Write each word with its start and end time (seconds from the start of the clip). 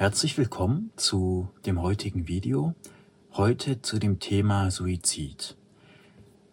Herzlich 0.00 0.38
willkommen 0.38 0.92
zu 0.96 1.50
dem 1.66 1.82
heutigen 1.82 2.26
Video. 2.26 2.74
Heute 3.34 3.82
zu 3.82 3.98
dem 3.98 4.18
Thema 4.18 4.70
Suizid. 4.70 5.58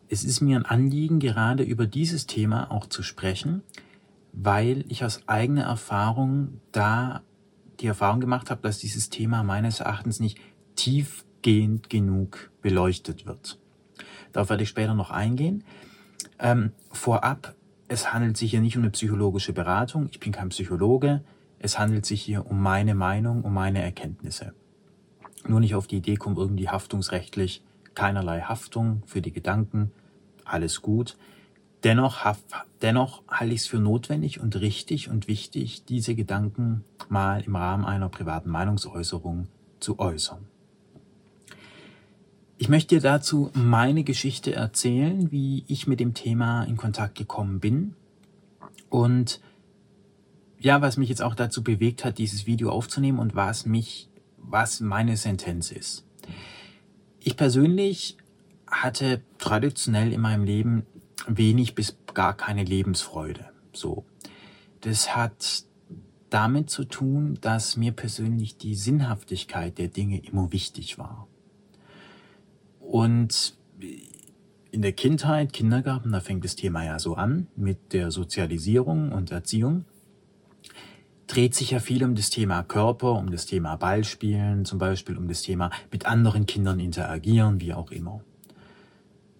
Es 0.09 0.25
ist 0.25 0.41
mir 0.41 0.57
ein 0.57 0.65
Anliegen, 0.65 1.19
gerade 1.19 1.63
über 1.63 1.87
dieses 1.87 2.27
Thema 2.27 2.69
auch 2.69 2.87
zu 2.87 3.03
sprechen, 3.03 3.61
weil 4.33 4.83
ich 4.89 5.05
aus 5.05 5.21
eigener 5.29 5.63
Erfahrung 5.63 6.59
da 6.73 7.21
die 7.79 7.87
Erfahrung 7.87 8.19
gemacht 8.19 8.51
habe, 8.51 8.63
dass 8.63 8.79
dieses 8.79 9.09
Thema 9.09 9.43
meines 9.43 9.79
Erachtens 9.79 10.19
nicht 10.19 10.39
tiefgehend 10.75 11.89
genug 11.89 12.51
beleuchtet 12.61 13.25
wird. 13.25 13.57
Darauf 14.33 14.49
werde 14.49 14.63
ich 14.63 14.69
später 14.69 14.93
noch 14.93 15.09
eingehen. 15.09 15.63
Ähm, 16.37 16.73
vorab, 16.91 17.55
es 17.87 18.11
handelt 18.11 18.35
sich 18.35 18.51
hier 18.51 18.59
nicht 18.59 18.75
um 18.75 18.83
eine 18.83 18.91
psychologische 18.91 19.53
Beratung. 19.53 20.09
Ich 20.11 20.19
bin 20.19 20.33
kein 20.33 20.49
Psychologe. 20.49 21.23
Es 21.59 21.79
handelt 21.79 22.05
sich 22.05 22.21
hier 22.21 22.45
um 22.45 22.61
meine 22.61 22.95
Meinung, 22.95 23.43
um 23.43 23.53
meine 23.53 23.81
Erkenntnisse. 23.81 24.53
Nur 25.47 25.59
nicht 25.59 25.75
auf 25.75 25.87
die 25.87 25.97
Idee 25.97 26.15
kommt 26.15 26.37
irgendwie 26.37 26.69
haftungsrechtlich 26.69 27.63
keinerlei 27.95 28.41
Haftung 28.41 29.01
für 29.05 29.21
die 29.21 29.31
Gedanken. 29.31 29.91
Alles 30.45 30.81
gut. 30.81 31.17
Dennoch, 31.83 32.19
dennoch 32.81 33.23
halte 33.27 33.53
ich 33.53 33.61
es 33.61 33.67
für 33.67 33.79
notwendig 33.79 34.39
und 34.39 34.59
richtig 34.59 35.09
und 35.09 35.27
wichtig, 35.27 35.85
diese 35.85 36.15
Gedanken 36.15 36.83
mal 37.09 37.41
im 37.41 37.55
Rahmen 37.55 37.85
einer 37.85 38.09
privaten 38.09 38.49
Meinungsäußerung 38.49 39.47
zu 39.79 39.99
äußern. 39.99 40.39
Ich 42.59 42.69
möchte 42.69 42.95
dir 42.95 43.01
dazu 43.01 43.51
meine 43.53 44.03
Geschichte 44.03 44.53
erzählen, 44.53 45.31
wie 45.31 45.63
ich 45.67 45.85
mit 45.85 45.99
dem 45.99 46.15
Thema 46.15 46.63
in 46.63 46.75
Kontakt 46.75 47.15
gekommen 47.15 47.59
bin 47.59 47.93
und 48.89 49.39
ja, 50.59 50.81
was 50.81 50.97
mich 50.97 51.09
jetzt 51.09 51.21
auch 51.21 51.35
dazu 51.35 51.63
bewegt 51.63 52.03
hat, 52.03 52.17
dieses 52.17 52.47
Video 52.47 52.69
aufzunehmen 52.69 53.19
und 53.19 53.35
was 53.35 53.65
mich, 53.65 54.09
was 54.37 54.79
meine 54.79 55.17
Sentenz 55.17 55.71
ist. 55.71 56.05
Ich 57.19 57.37
persönlich 57.37 58.17
hatte 58.65 59.21
traditionell 59.37 60.11
in 60.13 60.21
meinem 60.21 60.43
Leben 60.43 60.85
wenig 61.27 61.75
bis 61.75 61.97
gar 62.13 62.35
keine 62.35 62.63
Lebensfreude. 62.63 63.45
So. 63.73 64.05
Das 64.81 65.15
hat 65.15 65.63
damit 66.29 66.69
zu 66.69 66.83
tun, 66.83 67.37
dass 67.41 67.77
mir 67.77 67.91
persönlich 67.91 68.57
die 68.57 68.75
Sinnhaftigkeit 68.75 69.77
der 69.77 69.87
Dinge 69.87 70.19
immer 70.19 70.51
wichtig 70.51 70.97
war. 70.97 71.27
Und 72.79 73.55
in 74.71 74.81
der 74.81 74.91
Kindheit, 74.93 75.53
Kindergarten, 75.53 76.11
da 76.11 76.19
fängt 76.19 76.43
das 76.43 76.55
Thema 76.55 76.83
ja 76.83 76.99
so 76.99 77.15
an 77.15 77.47
mit 77.55 77.93
der 77.93 78.11
Sozialisierung 78.11 79.11
und 79.11 79.31
Erziehung, 79.31 79.85
dreht 81.27 81.53
sich 81.53 81.71
ja 81.71 81.79
viel 81.79 82.03
um 82.03 82.15
das 82.15 82.29
Thema 82.29 82.63
Körper, 82.63 83.13
um 83.13 83.31
das 83.31 83.45
Thema 83.45 83.75
Ballspielen, 83.75 84.65
zum 84.65 84.79
Beispiel 84.79 85.17
um 85.17 85.27
das 85.27 85.41
Thema 85.41 85.69
mit 85.91 86.05
anderen 86.05 86.45
Kindern 86.45 86.79
interagieren, 86.79 87.61
wie 87.61 87.73
auch 87.73 87.91
immer. 87.91 88.21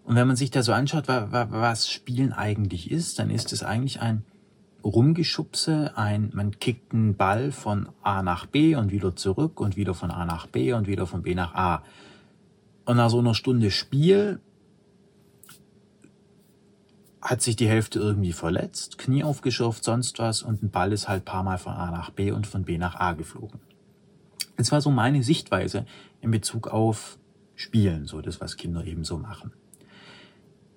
Und 0.03 0.15
wenn 0.15 0.27
man 0.27 0.35
sich 0.35 0.52
da 0.52 0.63
so 0.63 0.71
anschaut, 0.71 1.08
was 1.08 1.89
Spielen 1.89 2.31
eigentlich 2.31 2.91
ist, 2.91 3.19
dann 3.19 3.30
ist 3.30 3.52
es 3.52 3.63
eigentlich 3.63 3.99
ein 4.02 4.23
Rumgeschubse, 4.83 5.97
ein, 5.97 6.31
man 6.33 6.59
kickt 6.59 6.93
einen 6.93 7.15
Ball 7.15 7.52
von 7.52 7.89
A 8.03 8.23
nach 8.23 8.45
B 8.45 8.75
und 8.75 8.91
wieder 8.91 9.15
zurück 9.15 9.59
und 9.59 9.75
wieder 9.75 9.93
von 9.93 10.11
A 10.11 10.25
nach 10.25 10.47
B 10.47 10.71
und 10.73 10.88
wieder 10.88 11.08
von 11.08 11.23
B 11.23 11.35
nach 11.35 11.53
A. 11.55 11.83
Und 12.85 12.97
nach 12.97 13.09
so 13.09 13.19
einer 13.19 13.33
Stunde 13.33 13.69
Spiel 13.69 14.39
hat 17.21 17.41
sich 17.41 17.55
die 17.55 17.67
Hälfte 17.67 17.99
irgendwie 17.99 18.33
verletzt, 18.33 18.97
Knie 18.97 19.23
aufgeschürft, 19.23 19.83
sonst 19.83 20.19
was 20.19 20.43
und 20.43 20.63
ein 20.63 20.69
Ball 20.69 20.91
ist 20.93 21.07
halt 21.07 21.25
paar 21.25 21.43
Mal 21.43 21.57
von 21.57 21.73
A 21.73 21.91
nach 21.91 22.11
B 22.11 22.31
und 22.31 22.47
von 22.47 22.63
B 22.63 22.77
nach 22.77 22.95
A 22.95 23.13
geflogen. 23.13 23.59
Das 24.55 24.71
war 24.71 24.81
so 24.81 24.91
meine 24.91 25.23
Sichtweise 25.23 25.85
in 26.21 26.31
Bezug 26.31 26.67
auf 26.67 27.17
Spielen, 27.55 28.05
so 28.05 28.21
das, 28.21 28.39
was 28.39 28.55
Kinder 28.55 28.85
eben 28.85 29.03
so 29.03 29.17
machen. 29.17 29.51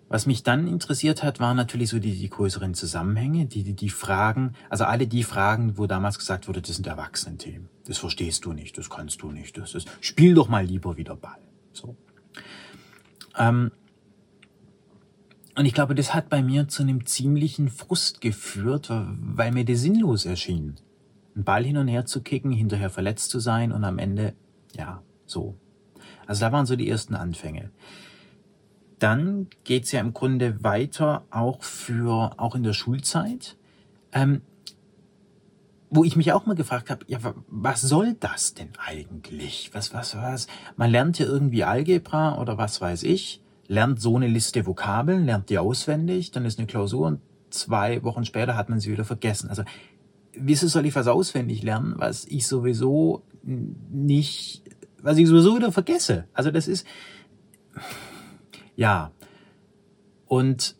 Was 0.09 0.27
mich 0.27 0.43
dann 0.43 0.67
interessiert 0.67 1.23
hat, 1.23 1.39
waren 1.39 1.57
natürlich 1.57 1.91
so 1.91 2.01
die, 2.01 2.19
die 2.19 2.29
größeren 2.29 2.75
Zusammenhänge, 2.75 3.47
die, 3.47 3.63
die, 3.63 3.75
die 3.75 3.91
Fragen, 3.91 4.55
also 4.69 4.85
alle 4.85 5.07
die 5.07 5.23
Fragen, 5.23 5.79
wo 5.79 5.87
damals 5.87 6.19
gesagt 6.19 6.49
wurde, 6.49 6.61
das 6.61 6.75
sind 6.75 6.87
Erwachsenenthemen. 6.87 7.69
Das 7.87 7.99
verstehst 7.99 8.45
du 8.45 8.53
nicht, 8.53 8.77
das 8.77 8.91
kannst 8.91 9.23
du 9.23 9.31
nicht, 9.31 9.57
das 9.57 9.75
ist, 9.75 9.89
spiel 10.01 10.35
doch 10.35 10.49
mal 10.49 10.65
lieber 10.65 10.97
wieder 10.97 11.15
Ball. 11.15 11.39
So. 11.73 11.97
Ähm, 13.39 13.71
und 15.61 15.67
ich 15.67 15.75
glaube, 15.75 15.95
das 15.95 16.15
hat 16.15 16.31
bei 16.31 16.43
mir 16.43 16.69
zu 16.69 16.83
einem 16.83 17.05
ziemlichen 17.05 17.69
Frust 17.69 18.23
geführt, 18.23 18.89
weil 18.91 19.53
mir 19.53 19.67
das 19.67 19.81
sinnlos 19.81 20.25
erschien. 20.25 20.77
Einen 21.35 21.45
Ball 21.45 21.65
hin 21.65 21.77
und 21.77 21.87
her 21.87 22.07
zu 22.07 22.23
kicken, 22.23 22.51
hinterher 22.51 22.89
verletzt 22.89 23.29
zu 23.29 23.41
sein 23.41 23.71
und 23.71 23.85
am 23.85 23.99
Ende, 23.99 24.33
ja, 24.75 25.03
so. 25.27 25.59
Also 26.27 26.41
da 26.41 26.53
waren 26.53 26.65
so 26.65 26.77
die 26.77 26.89
ersten 26.89 27.15
Anfänge. 27.15 27.73
Dann 29.01 29.49
geht's 29.65 29.93
ja 29.93 30.01
im 30.01 30.15
Grunde 30.15 30.65
weiter, 30.65 31.27
auch 31.31 31.63
für, 31.63 32.33
auch 32.39 32.55
in 32.55 32.63
der 32.63 32.73
Schulzeit. 32.73 33.59
Ähm, 34.13 34.41
wo 35.91 36.05
ich 36.05 36.17
mich 36.17 36.33
auch 36.33 36.47
mal 36.47 36.57
gefragt 36.57 36.89
habe, 36.89 37.05
ja, 37.07 37.19
was 37.49 37.83
soll 37.83 38.15
das 38.15 38.55
denn 38.55 38.71
eigentlich? 38.79 39.69
Was, 39.75 39.93
was, 39.93 40.17
was? 40.17 40.47
Man 40.79 40.91
lernt 40.91 41.19
ja 41.19 41.27
irgendwie 41.27 41.65
Algebra 41.65 42.41
oder 42.41 42.57
was 42.57 42.81
weiß 42.81 43.03
ich, 43.03 43.43
lernt 43.71 44.01
so 44.01 44.17
eine 44.17 44.27
Liste 44.27 44.67
Vokabeln, 44.67 45.25
lernt 45.27 45.49
die 45.49 45.59
auswendig, 45.59 46.33
dann 46.33 46.45
ist 46.45 46.59
eine 46.59 46.67
Klausur 46.67 47.07
und 47.07 47.21
zwei 47.51 48.03
Wochen 48.03 48.25
später 48.25 48.57
hat 48.57 48.69
man 48.69 48.81
sie 48.81 48.91
wieder 48.91 49.05
vergessen. 49.05 49.49
Also, 49.49 49.63
wieso 50.35 50.67
soll 50.67 50.87
ich 50.87 50.97
was 50.97 51.07
auswendig 51.07 51.63
lernen, 51.63 51.95
was 51.97 52.25
ich 52.25 52.49
sowieso 52.49 53.23
nicht, 53.45 54.65
was 55.01 55.19
ich 55.19 55.29
sowieso 55.29 55.55
wieder 55.55 55.71
vergesse? 55.71 56.27
Also, 56.33 56.51
das 56.51 56.67
ist, 56.67 56.85
ja. 58.75 59.13
Und 60.27 60.75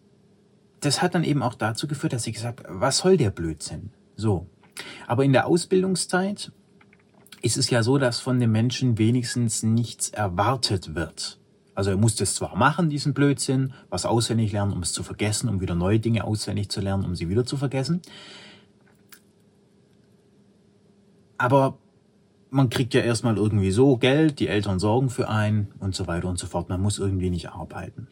das 0.81 1.01
hat 1.01 1.15
dann 1.15 1.23
eben 1.23 1.45
auch 1.45 1.55
dazu 1.55 1.87
geführt, 1.87 2.13
dass 2.13 2.27
ich 2.27 2.35
gesagt 2.35 2.65
was 2.67 2.99
soll 2.99 3.17
der 3.17 3.31
Blödsinn? 3.31 3.91
So. 4.17 4.49
Aber 5.07 5.25
in 5.25 5.33
der 5.33 5.47
Ausbildungszeit 5.47 6.51
ist 7.41 7.57
es 7.57 7.71
ja 7.71 7.85
so, 7.85 7.99
dass 7.99 8.19
von 8.19 8.41
dem 8.41 8.51
Menschen 8.51 8.99
wenigstens 8.99 9.63
nichts 9.63 10.09
erwartet 10.09 10.97
wird. 10.97 11.40
Also 11.81 11.93
er 11.93 11.97
muss 11.97 12.15
das 12.15 12.35
zwar 12.35 12.59
machen, 12.59 12.91
diesen 12.91 13.15
Blödsinn, 13.15 13.73
was 13.89 14.05
auswendig 14.05 14.53
lernen, 14.53 14.75
um 14.75 14.83
es 14.83 14.93
zu 14.93 15.03
vergessen, 15.03 15.49
um 15.49 15.63
wieder 15.63 15.75
neue 15.75 15.99
Dinge 15.99 16.25
auswendig 16.25 16.69
zu 16.69 16.83
lernen, 16.83 17.07
um 17.07 17.15
sie 17.15 17.31
wieder 17.31 17.47
zu 17.47 17.57
vergessen. 17.57 18.03
Aber 21.39 21.79
man 22.51 22.69
kriegt 22.69 22.93
ja 22.93 23.01
erstmal 23.01 23.39
irgendwie 23.39 23.71
so 23.71 23.97
Geld, 23.97 24.41
die 24.41 24.49
Eltern 24.49 24.79
sorgen 24.79 25.09
für 25.09 25.31
einen 25.31 25.69
und 25.79 25.95
so 25.95 26.07
weiter 26.07 26.29
und 26.29 26.39
so 26.39 26.47
fort. 26.47 26.69
Man 26.69 26.83
muss 26.83 26.99
irgendwie 26.99 27.31
nicht 27.31 27.49
arbeiten. 27.49 28.09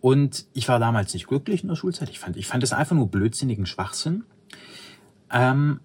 Und 0.00 0.46
ich 0.54 0.68
war 0.68 0.78
damals 0.78 1.12
nicht 1.12 1.26
glücklich 1.26 1.62
in 1.62 1.68
der 1.68 1.76
Schulzeit. 1.76 2.08
Ich 2.08 2.18
fand, 2.18 2.38
ich 2.38 2.46
fand 2.46 2.62
es 2.62 2.72
einfach 2.72 2.96
nur 2.96 3.10
blödsinnigen 3.10 3.66
Schwachsinn. 3.66 4.24
Ähm, 5.30 5.80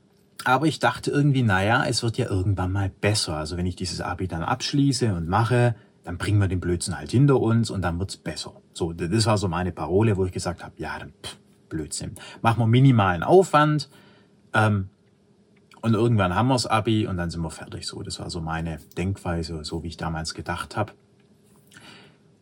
aber 0.46 0.68
ich 0.68 0.80
dachte 0.80 1.12
irgendwie, 1.12 1.44
naja, 1.44 1.86
es 1.86 2.04
wird 2.04 2.18
ja 2.18 2.30
irgendwann 2.30 2.72
mal 2.72 2.90
besser. 2.90 3.36
Also 3.36 3.58
wenn 3.58 3.66
ich 3.66 3.76
dieses 3.76 4.02
Abi 4.02 4.28
dann 4.28 4.44
abschließe 4.44 5.14
und 5.14 5.28
mache, 5.28 5.76
dann 6.04 6.18
bringen 6.18 6.40
wir 6.40 6.48
den 6.48 6.60
Blödsinn 6.60 6.98
halt 6.98 7.12
hinter 7.12 7.40
uns 7.40 7.70
und 7.70 7.82
dann 7.82 8.00
wird's 8.00 8.18
besser. 8.18 8.54
So, 8.74 8.94
das 8.94 9.26
war 9.26 9.38
so 9.38 9.48
meine 9.48 9.72
Parole, 9.72 10.18
wo 10.18 10.26
ich 10.26 10.32
gesagt 10.32 10.64
habe, 10.64 10.74
ja, 10.78 10.98
dann 10.98 11.14
pff, 11.24 11.38
Blödsinn. 11.70 12.16
Machen 12.42 12.60
wir 12.60 12.68
minimalen 12.68 13.24
Aufwand 13.24 13.90
ähm, 14.54 14.90
und 15.82 15.94
irgendwann 15.94 16.36
haben 16.36 16.48
wir's 16.48 16.66
Abi 16.66 17.08
und 17.08 17.18
dann 17.18 17.30
sind 17.30 17.42
wir 17.42 17.52
fertig. 17.52 17.88
So, 17.88 18.02
das 18.02 18.20
war 18.20 18.30
so 18.30 18.42
meine 18.42 18.80
Denkweise, 18.98 19.64
so 19.64 19.84
wie 19.84 19.88
ich 19.88 19.98
damals 19.98 20.34
gedacht 20.34 20.76
habe. 20.76 20.94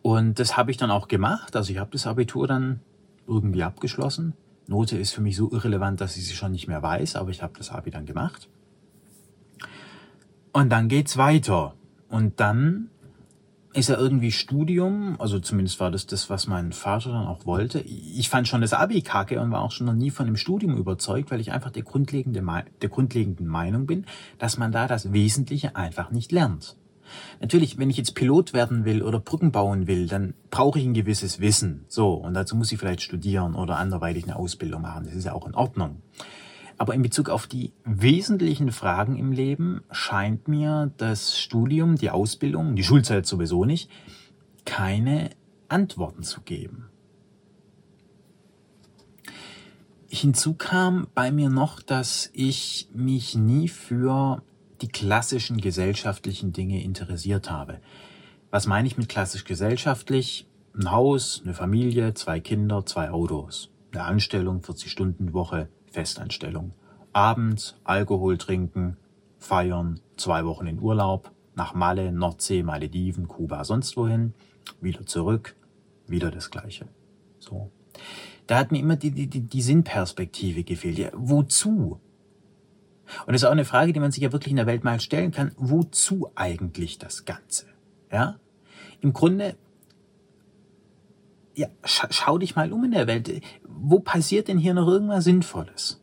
Und 0.02 0.40
das 0.40 0.56
habe 0.56 0.72
ich 0.72 0.78
dann 0.78 0.92
auch 0.92 1.08
gemacht. 1.08 1.56
Also 1.56 1.72
ich 1.72 1.80
habe 1.80 1.92
das 1.92 2.08
Abitur 2.08 2.48
dann 2.48 2.80
irgendwie 3.28 3.64
abgeschlossen 3.64 4.34
Note 4.70 4.98
ist 4.98 5.12
für 5.12 5.22
mich 5.22 5.36
so 5.36 5.52
irrelevant, 5.52 6.00
dass 6.00 6.16
ich 6.16 6.28
sie 6.28 6.36
schon 6.36 6.52
nicht 6.52 6.68
mehr 6.68 6.82
weiß, 6.82 7.16
aber 7.16 7.32
ich 7.32 7.42
habe 7.42 7.58
das 7.58 7.72
Abi 7.72 7.90
dann 7.90 8.06
gemacht. 8.06 8.48
Und 10.54 10.70
dann 10.70 10.88
geht's 10.88 11.18
weiter. 11.18 11.74
Und 12.08 12.40
dann 12.40 12.90
ist 13.74 13.90
ja 13.90 13.98
irgendwie 13.98 14.32
Studium, 14.32 15.16
also 15.20 15.40
zumindest 15.40 15.80
war 15.80 15.92
das 15.92 16.08
das, 16.08 16.30
was 16.30 16.48
mein 16.48 16.72
Vater 16.72 17.12
dann 17.12 17.28
auch 17.28 17.46
wollte. 17.46 17.80
Ich 17.82 18.30
fand 18.30 18.48
schon 18.48 18.62
das 18.62 18.74
Abi 18.74 19.02
kacke 19.02 19.40
und 19.42 19.52
war 19.52 19.62
auch 19.62 19.72
schon 19.72 19.88
noch 19.88 19.94
nie 19.94 20.10
von 20.10 20.26
dem 20.26 20.38
Studium 20.38 20.76
überzeugt, 20.78 21.30
weil 21.32 21.40
ich 21.40 21.52
einfach 21.52 21.72
der, 21.72 21.84
grundlegende, 21.84 22.44
der 22.82 22.90
grundlegenden 22.90 23.48
Meinung 23.48 23.86
bin, 23.86 24.06
dass 24.38 24.58
man 24.58 24.72
da 24.72 24.88
das 24.88 25.14
Wesentliche 25.14 25.76
einfach 25.76 26.10
nicht 26.12 26.32
lernt. 26.32 26.79
Natürlich, 27.40 27.78
wenn 27.78 27.90
ich 27.90 27.98
jetzt 27.98 28.16
Pilot 28.16 28.54
werden 28.54 28.86
will 28.86 29.02
oder 29.02 29.20
Brücken 29.20 29.52
bauen 29.52 29.88
will, 29.88 30.08
dann 30.08 30.34
brauche 30.50 30.80
ich 30.80 30.86
ein 30.86 30.94
gewisses 30.94 31.40
Wissen. 31.40 31.86
So, 31.88 32.14
und 32.14 32.34
dazu 32.34 32.56
muss 32.56 32.72
ich 32.72 32.80
vielleicht 32.80 33.02
studieren 33.02 33.56
oder 33.56 33.78
anderweitig 33.78 34.24
eine 34.24 34.36
Ausbildung 34.36 34.82
machen. 34.82 35.06
Das 35.06 35.16
ist 35.16 35.26
ja 35.26 35.34
auch 35.34 35.48
in 35.48 35.56
Ordnung. 35.56 36.02
Aber 36.78 36.94
in 36.94 37.02
Bezug 37.02 37.30
auf 37.30 37.48
die 37.48 37.74
wesentlichen 37.84 38.72
Fragen 38.72 39.18
im 39.18 39.32
Leben 39.32 39.82
scheint 39.92 40.48
mir 40.48 40.92
das 40.98 41.38
Studium, 41.38 41.96
die 41.96 42.10
Ausbildung, 42.10 42.76
die 42.76 42.84
Schulzeit 42.84 43.26
sowieso 43.26 43.66
nicht, 43.66 43.90
keine 44.66 45.32
Antworten 45.68 46.24
zu 46.24 46.42
geben. 46.42 46.90
hinzu 50.10 50.54
kam 50.56 51.08
bei 51.14 51.32
mir 51.32 51.50
noch, 51.50 51.82
dass 51.82 52.30
ich 52.34 52.90
mich 52.94 53.36
nie 53.36 53.68
für 53.68 54.42
die 54.82 54.88
klassischen 54.88 55.62
gesellschaftlichen 55.62 56.54
Dinge 56.54 56.84
interessiert 56.84 57.50
habe. 57.50 57.80
Was 58.52 58.68
meine 58.68 58.88
ich 58.88 58.98
mit 58.98 59.10
klassisch 59.10 59.44
gesellschaftlich? 59.44 60.48
Ein 60.74 60.92
Haus, 60.92 61.42
eine 61.44 61.54
Familie, 61.54 62.14
zwei 62.14 62.40
Kinder, 62.40 62.86
zwei 62.86 63.12
Autos. 63.12 63.70
Eine 63.92 64.04
Anstellung, 64.04 64.62
40 64.62 64.92
Stunden 64.92 65.34
Woche, 65.34 65.70
Festanstellung. 65.92 66.74
Abends 67.12 67.76
Alkohol 67.84 68.38
trinken, 68.38 68.98
feiern, 69.38 70.00
zwei 70.18 70.46
Wochen 70.46 70.68
in 70.68 70.80
Urlaub, 70.80 71.32
nach 71.56 71.74
Malle, 71.74 72.12
Nordsee, 72.12 72.64
Malediven, 72.64 73.28
Kuba, 73.28 73.64
sonst 73.64 73.98
wohin, 73.98 74.34
wieder 74.80 75.06
zurück, 75.06 75.56
wieder 76.08 76.32
das 76.32 76.52
Gleiche. 76.52 76.88
So. 77.40 77.72
Da 78.48 78.58
hat 78.58 78.72
mir 78.72 78.80
immer 78.80 78.96
die, 78.96 79.12
die, 79.12 79.28
die 79.28 79.62
Sinnperspektive 79.62 80.64
gefehlt. 80.64 80.98
Ja, 80.98 81.10
wozu? 81.14 82.00
Und 83.26 83.34
das 83.34 83.42
ist 83.42 83.46
auch 83.46 83.52
eine 83.52 83.66
Frage, 83.66 83.94
die 83.94 84.00
man 84.00 84.12
sich 84.12 84.24
ja 84.24 84.32
wirklich 84.32 84.52
in 84.52 84.58
der 84.58 84.68
Welt 84.68 84.84
mal 84.84 85.00
stellen 85.00 85.32
kann. 85.32 85.52
Wozu 85.58 86.32
eigentlich 86.36 86.98
das 86.98 87.26
Ganze? 87.26 87.66
Ja? 88.12 88.36
Im 89.02 89.14
Grunde, 89.14 89.56
ja, 91.56 91.68
scha 91.84 92.08
schau 92.12 92.38
dich 92.38 92.56
mal 92.56 92.72
um 92.72 92.84
in 92.84 92.92
der 92.92 93.08
Welt. 93.08 93.42
Wo 93.64 94.00
passiert 94.00 94.48
denn 94.48 94.58
hier 94.58 94.74
noch 94.74 94.88
irgendwas 94.88 95.24
Sinnvolles? 95.24 96.02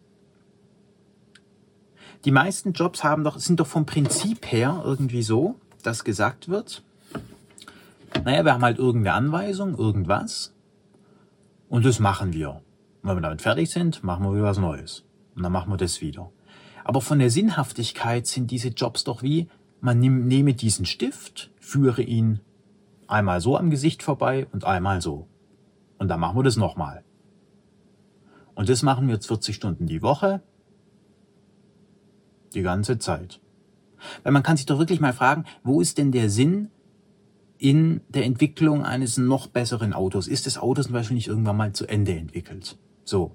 Die 2.24 2.32
meisten 2.32 2.72
Jobs 2.72 3.04
haben 3.04 3.22
doch, 3.22 3.38
sind 3.38 3.60
doch 3.60 3.66
vom 3.66 3.86
Prinzip 3.86 4.50
her 4.50 4.82
irgendwie 4.84 5.22
so, 5.22 5.56
dass 5.82 6.02
gesagt 6.02 6.48
wird, 6.48 6.82
naja, 8.24 8.44
wir 8.44 8.52
haben 8.52 8.64
halt 8.64 8.78
irgendeine 8.78 9.14
Anweisung, 9.14 9.78
irgendwas, 9.78 10.52
und 11.68 11.84
das 11.84 11.98
machen 11.98 12.32
wir. 12.32 12.50
Und 12.50 13.10
wenn 13.10 13.16
wir 13.16 13.22
damit 13.22 13.42
fertig 13.42 13.70
sind, 13.70 14.02
machen 14.02 14.24
wir 14.24 14.32
wieder 14.34 14.44
was 14.44 14.58
Neues. 14.58 15.04
Und 15.34 15.42
dann 15.42 15.52
machen 15.52 15.70
wir 15.72 15.76
das 15.76 16.00
wieder. 16.00 16.30
Aber 16.86 17.00
von 17.00 17.18
der 17.18 17.32
Sinnhaftigkeit 17.32 18.28
sind 18.28 18.52
diese 18.52 18.68
Jobs 18.68 19.02
doch 19.02 19.20
wie, 19.20 19.48
man 19.80 19.98
nehme 19.98 20.54
diesen 20.54 20.86
Stift, 20.86 21.50
führe 21.58 22.00
ihn 22.00 22.38
einmal 23.08 23.40
so 23.40 23.56
am 23.56 23.70
Gesicht 23.70 24.04
vorbei 24.04 24.46
und 24.52 24.64
einmal 24.64 25.02
so. 25.02 25.26
Und 25.98 26.06
dann 26.06 26.20
machen 26.20 26.38
wir 26.38 26.44
das 26.44 26.56
nochmal. 26.56 27.02
Und 28.54 28.68
das 28.68 28.84
machen 28.84 29.08
wir 29.08 29.14
jetzt 29.14 29.26
40 29.26 29.56
Stunden 29.56 29.88
die 29.88 30.00
Woche, 30.00 30.42
die 32.54 32.62
ganze 32.62 33.00
Zeit. 33.00 33.40
Weil 34.22 34.30
man 34.30 34.44
kann 34.44 34.56
sich 34.56 34.66
doch 34.66 34.78
wirklich 34.78 35.00
mal 35.00 35.12
fragen, 35.12 35.44
wo 35.64 35.80
ist 35.80 35.98
denn 35.98 36.12
der 36.12 36.30
Sinn 36.30 36.70
in 37.58 38.00
der 38.10 38.24
Entwicklung 38.24 38.84
eines 38.84 39.18
noch 39.18 39.48
besseren 39.48 39.92
Autos? 39.92 40.28
Ist 40.28 40.46
das 40.46 40.56
Auto 40.56 40.84
zum 40.84 40.92
Beispiel 40.92 41.16
nicht 41.16 41.26
irgendwann 41.26 41.56
mal 41.56 41.72
zu 41.72 41.88
Ende 41.88 42.14
entwickelt? 42.14 42.78
So. 43.02 43.32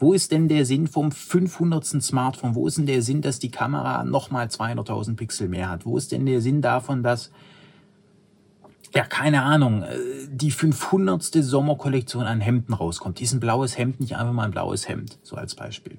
Wo 0.00 0.14
ist 0.14 0.32
denn 0.32 0.48
der 0.48 0.64
Sinn 0.64 0.86
vom 0.86 1.12
500. 1.12 1.84
Smartphone? 1.84 2.54
Wo 2.54 2.66
ist 2.66 2.78
denn 2.78 2.86
der 2.86 3.02
Sinn, 3.02 3.20
dass 3.20 3.38
die 3.38 3.50
Kamera 3.50 4.02
nochmal 4.02 4.46
200.000 4.46 5.14
Pixel 5.14 5.46
mehr 5.46 5.68
hat? 5.68 5.84
Wo 5.84 5.98
ist 5.98 6.10
denn 6.10 6.24
der 6.24 6.40
Sinn 6.40 6.62
davon, 6.62 7.02
dass, 7.02 7.30
ja, 8.94 9.04
keine 9.04 9.42
Ahnung, 9.42 9.82
äh, 9.82 9.98
die 10.30 10.52
500. 10.52 11.22
Sommerkollektion 11.22 12.24
an 12.24 12.40
Hemden 12.40 12.72
rauskommt? 12.72 13.20
Ist 13.20 13.34
ein 13.34 13.40
blaues 13.40 13.76
Hemd 13.76 14.00
nicht 14.00 14.16
einfach 14.16 14.32
mal 14.32 14.44
ein 14.44 14.52
blaues 14.52 14.88
Hemd? 14.88 15.18
So 15.22 15.36
als 15.36 15.54
Beispiel. 15.54 15.98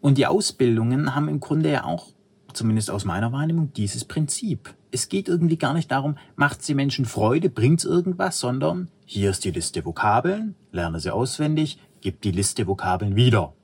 Und 0.00 0.16
die 0.16 0.26
Ausbildungen 0.26 1.16
haben 1.16 1.28
im 1.28 1.40
Grunde 1.40 1.72
ja 1.72 1.82
auch, 1.82 2.06
zumindest 2.52 2.92
aus 2.92 3.04
meiner 3.04 3.32
Wahrnehmung, 3.32 3.72
dieses 3.72 4.04
Prinzip. 4.04 4.72
Es 4.92 5.08
geht 5.08 5.26
irgendwie 5.26 5.56
gar 5.56 5.74
nicht 5.74 5.90
darum, 5.90 6.18
macht 6.36 6.62
sie 6.62 6.74
Menschen 6.74 7.04
Freude, 7.04 7.50
bringt's 7.50 7.84
irgendwas, 7.84 8.38
sondern 8.38 8.90
hier 9.06 9.30
ist 9.30 9.44
die 9.44 9.50
Liste 9.50 9.84
Vokabeln, 9.84 10.54
lerne 10.70 11.00
sie 11.00 11.12
auswendig, 11.12 11.78
gib 12.02 12.20
die 12.20 12.32
Liste 12.32 12.66
Vokabeln 12.66 13.16
wieder. 13.16 13.54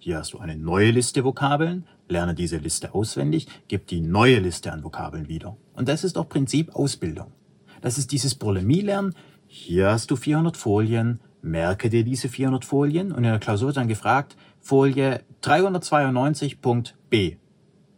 Hier 0.00 0.18
hast 0.18 0.32
du 0.32 0.38
eine 0.38 0.56
neue 0.56 0.90
Liste 0.90 1.22
Vokabeln, 1.22 1.86
lerne 2.08 2.34
diese 2.34 2.56
Liste 2.56 2.92
auswendig, 2.94 3.46
gib 3.68 3.86
die 3.86 4.00
neue 4.00 4.40
Liste 4.40 4.72
an 4.72 4.82
Vokabeln 4.82 5.28
wieder. 5.28 5.56
Und 5.74 5.88
das 5.88 6.02
ist 6.02 6.16
doch 6.16 6.28
Prinzip 6.28 6.74
Ausbildung. 6.74 7.30
Das 7.80 7.98
ist 7.98 8.10
dieses 8.10 8.34
Bulimie-Lernen. 8.34 9.14
Hier 9.46 9.90
hast 9.90 10.10
du 10.10 10.16
400 10.16 10.56
Folien, 10.56 11.20
merke 11.42 11.88
dir 11.90 12.02
diese 12.02 12.28
400 12.28 12.64
Folien 12.64 13.12
und 13.12 13.18
in 13.18 13.30
der 13.30 13.38
Klausur 13.38 13.68
wird 13.68 13.76
dann 13.76 13.86
gefragt, 13.86 14.36
Folie 14.60 15.20
392.b. 15.42 17.36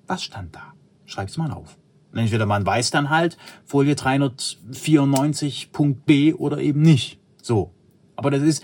Was 0.06 0.22
stand 0.22 0.54
da? 0.54 0.74
Schreib's 1.06 1.38
mal 1.38 1.52
auf. 1.52 1.78
Entweder 2.12 2.44
man 2.46 2.66
weiß 2.66 2.90
dann 2.90 3.10
halt 3.10 3.36
Folie 3.64 3.94
394.b 3.94 6.34
oder 6.34 6.58
eben 6.58 6.82
nicht. 6.82 7.18
So. 7.40 7.70
Aber 8.16 8.30
das 8.30 8.42
ist, 8.42 8.62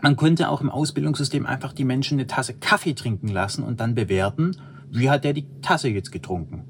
man 0.00 0.16
könnte 0.16 0.48
auch 0.48 0.60
im 0.60 0.70
Ausbildungssystem 0.70 1.46
einfach 1.46 1.72
die 1.72 1.84
Menschen 1.84 2.18
eine 2.18 2.26
Tasse 2.26 2.54
Kaffee 2.54 2.94
trinken 2.94 3.28
lassen 3.28 3.64
und 3.64 3.80
dann 3.80 3.94
bewerten, 3.94 4.56
wie 4.90 5.10
hat 5.10 5.24
der 5.24 5.32
die 5.32 5.46
Tasse 5.62 5.88
jetzt 5.88 6.12
getrunken. 6.12 6.64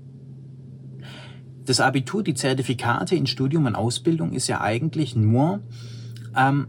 Das 1.65 1.81
Abitur, 1.81 2.23
die 2.23 2.35
Zertifikate 2.35 3.15
in 3.15 3.27
Studium 3.27 3.67
und 3.67 3.77
Ausbildung 3.77 4.33
ist 4.33 4.49
ja 4.49 4.61
eigentlich 4.61 5.15
nur, 5.15 5.61
ähm, 6.37 6.69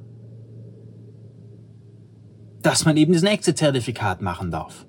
dass 2.62 2.86
man 2.86 2.98
eben 2.98 3.14
das 3.14 3.24
nächste 3.24 3.56
Zertifikat 3.56 4.22
machen 4.22 4.52
darf. 4.52 4.86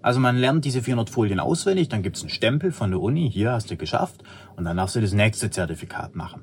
Also 0.00 0.20
man 0.20 0.36
lernt 0.36 0.64
diese 0.64 0.82
400 0.82 1.10
Folien 1.10 1.40
auswendig, 1.40 1.88
dann 1.88 2.02
gibt's 2.02 2.20
einen 2.20 2.30
Stempel 2.30 2.70
von 2.70 2.90
der 2.90 3.00
Uni, 3.00 3.30
hier 3.30 3.52
hast 3.52 3.70
du 3.70 3.76
geschafft, 3.76 4.22
und 4.56 4.64
dann 4.64 4.76
darfst 4.76 4.94
du 4.94 5.00
das 5.00 5.12
nächste 5.12 5.50
Zertifikat 5.50 6.14
machen. 6.14 6.42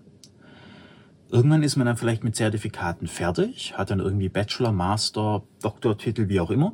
Irgendwann 1.29 1.63
ist 1.63 1.75
man 1.75 1.87
dann 1.87 1.97
vielleicht 1.97 2.23
mit 2.23 2.35
Zertifikaten 2.35 3.07
fertig, 3.07 3.77
hat 3.77 3.89
dann 3.89 3.99
irgendwie 3.99 4.29
Bachelor, 4.29 4.71
Master, 4.71 5.43
Doktortitel, 5.61 6.29
wie 6.29 6.39
auch 6.39 6.51
immer. 6.51 6.73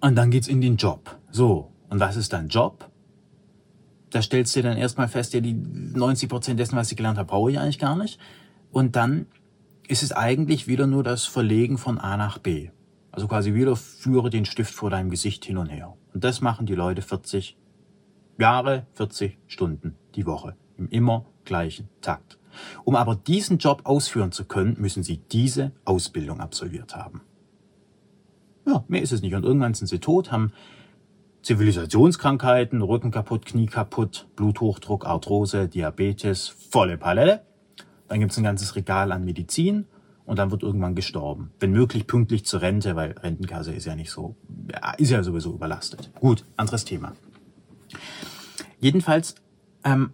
Und 0.00 0.16
dann 0.16 0.30
geht's 0.30 0.48
in 0.48 0.60
den 0.60 0.76
Job. 0.76 1.18
So, 1.30 1.72
und 1.88 2.00
was 2.00 2.16
ist 2.16 2.32
dein 2.32 2.48
Job? 2.48 2.88
Da 4.10 4.22
stellst 4.22 4.56
du 4.56 4.62
dann 4.62 4.76
erstmal 4.76 5.08
fest, 5.08 5.34
ja, 5.34 5.40
die 5.40 5.52
90 5.54 6.28
Prozent 6.28 6.58
dessen, 6.58 6.76
was 6.76 6.90
ich 6.90 6.96
gelernt 6.96 7.18
habe, 7.18 7.28
brauche 7.28 7.50
ich 7.50 7.58
eigentlich 7.58 7.78
gar 7.78 7.96
nicht. 7.96 8.18
Und 8.72 8.96
dann 8.96 9.26
ist 9.88 10.02
es 10.02 10.12
eigentlich 10.12 10.66
wieder 10.68 10.86
nur 10.86 11.02
das 11.02 11.24
Verlegen 11.24 11.76
von 11.76 11.98
A 11.98 12.16
nach 12.16 12.38
B. 12.38 12.70
Also 13.12 13.26
quasi 13.26 13.54
wieder 13.54 13.76
führe 13.76 14.30
den 14.30 14.44
Stift 14.44 14.72
vor 14.72 14.90
deinem 14.90 15.10
Gesicht 15.10 15.44
hin 15.44 15.58
und 15.58 15.68
her. 15.68 15.96
Und 16.14 16.24
das 16.24 16.40
machen 16.40 16.66
die 16.66 16.74
Leute 16.74 17.02
40 17.02 17.56
Jahre, 18.38 18.86
40 18.94 19.38
Stunden 19.46 19.96
die 20.14 20.26
Woche. 20.26 20.56
Im 20.78 20.88
immer 20.88 21.26
gleichen 21.44 21.88
Takt. 22.00 22.39
Um 22.84 22.96
aber 22.96 23.16
diesen 23.16 23.58
Job 23.58 23.82
ausführen 23.84 24.32
zu 24.32 24.44
können, 24.44 24.76
müssen 24.78 25.02
sie 25.02 25.18
diese 25.18 25.72
Ausbildung 25.84 26.40
absolviert 26.40 26.96
haben. 26.96 27.22
Ja, 28.66 28.84
mehr 28.88 29.02
ist 29.02 29.12
es 29.12 29.22
nicht. 29.22 29.34
Und 29.34 29.44
irgendwann 29.44 29.74
sind 29.74 29.86
sie 29.88 29.98
tot, 29.98 30.30
haben 30.30 30.52
Zivilisationskrankheiten, 31.42 32.82
Rücken 32.82 33.10
kaputt, 33.10 33.46
Knie 33.46 33.66
kaputt, 33.66 34.28
Bluthochdruck, 34.36 35.06
Arthrose, 35.06 35.68
Diabetes, 35.68 36.48
volle 36.48 36.98
Palette. 36.98 37.42
Dann 38.08 38.20
gibt's 38.20 38.36
ein 38.36 38.44
ganzes 38.44 38.76
Regal 38.76 39.12
an 39.12 39.24
Medizin 39.24 39.86
und 40.26 40.38
dann 40.38 40.50
wird 40.50 40.62
irgendwann 40.62 40.94
gestorben. 40.94 41.52
Wenn 41.58 41.72
möglich 41.72 42.06
pünktlich 42.06 42.44
zur 42.44 42.60
Rente, 42.60 42.94
weil 42.94 43.12
Rentenkasse 43.12 43.72
ist 43.72 43.86
ja 43.86 43.96
nicht 43.96 44.10
so, 44.10 44.36
ist 44.98 45.10
ja 45.10 45.22
sowieso 45.22 45.54
überlastet. 45.54 46.10
Gut, 46.20 46.44
anderes 46.56 46.84
Thema. 46.84 47.12
Jedenfalls 48.78 49.34
ähm, 49.84 50.12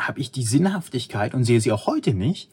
habe 0.00 0.20
ich 0.20 0.30
die 0.30 0.42
Sinnhaftigkeit 0.42 1.34
und 1.34 1.44
sehe 1.44 1.60
sie 1.60 1.72
auch 1.72 1.86
heute 1.86 2.14
nicht 2.14 2.50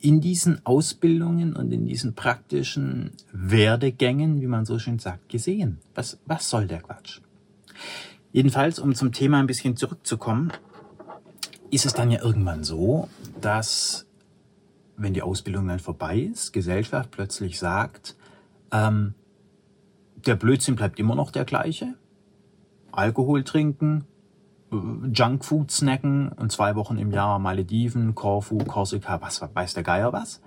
in 0.00 0.20
diesen 0.20 0.64
Ausbildungen 0.66 1.56
und 1.56 1.72
in 1.72 1.86
diesen 1.86 2.14
praktischen 2.14 3.12
Werdegängen, 3.32 4.42
wie 4.42 4.46
man 4.46 4.66
so 4.66 4.78
schön 4.78 4.98
sagt, 4.98 5.30
gesehen. 5.30 5.78
Was, 5.94 6.18
was 6.26 6.50
soll 6.50 6.66
der 6.66 6.82
Quatsch? 6.82 7.20
Jedenfalls, 8.32 8.78
um 8.78 8.94
zum 8.94 9.12
Thema 9.12 9.38
ein 9.38 9.46
bisschen 9.46 9.76
zurückzukommen, 9.76 10.52
ist 11.70 11.86
es 11.86 11.94
dann 11.94 12.10
ja 12.10 12.22
irgendwann 12.22 12.64
so, 12.64 13.08
dass 13.40 14.06
wenn 14.96 15.14
die 15.14 15.22
Ausbildung 15.22 15.66
dann 15.68 15.80
vorbei 15.80 16.18
ist, 16.18 16.52
Gesellschaft 16.52 17.10
plötzlich 17.10 17.58
sagt, 17.58 18.16
ähm, 18.70 19.14
der 20.26 20.36
Blödsinn 20.36 20.76
bleibt 20.76 20.98
immer 20.98 21.14
noch 21.14 21.30
der 21.30 21.44
gleiche. 21.44 21.94
Alkohol 22.92 23.42
trinken, 23.42 24.04
Junkfood 25.12 25.70
snacken 25.70 26.28
und 26.28 26.52
zwei 26.52 26.74
Wochen 26.76 26.98
im 26.98 27.10
Jahr 27.12 27.38
Malediven, 27.38 28.14
Korfu, 28.14 28.58
Korsika, 28.58 29.20
was 29.20 29.42
weiß 29.42 29.74
der 29.74 29.82
Geier 29.82 30.12
was. 30.12 30.40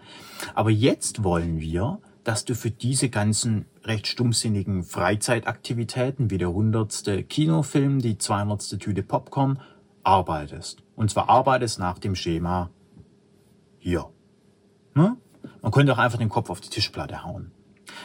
Aber 0.55 0.69
jetzt 0.69 1.23
wollen 1.23 1.59
wir, 1.59 1.99
dass 2.23 2.43
du 2.43 2.55
für 2.55 2.71
diese 2.71 3.09
ganzen 3.09 3.65
recht 3.83 4.07
stummsinnigen 4.07 4.83
Freizeitaktivitäten 4.83 6.29
wie 6.29 6.37
der 6.37 6.51
hundertste 6.51 7.23
Kinofilm, 7.23 7.99
die 7.99 8.17
zweihundertste 8.17 8.77
Tüte 8.77 9.01
Popcorn 9.01 9.59
arbeitest. 10.03 10.83
Und 10.95 11.09
zwar 11.09 11.29
arbeitest 11.29 11.79
nach 11.79 11.99
dem 11.99 12.15
Schema 12.15 12.69
hier. 13.77 14.09
Ne? 14.93 15.15
Man 15.61 15.71
könnte 15.71 15.93
auch 15.93 15.97
einfach 15.97 16.17
den 16.19 16.29
Kopf 16.29 16.49
auf 16.49 16.59
die 16.59 16.69
Tischplatte 16.69 17.23
hauen. 17.23 17.51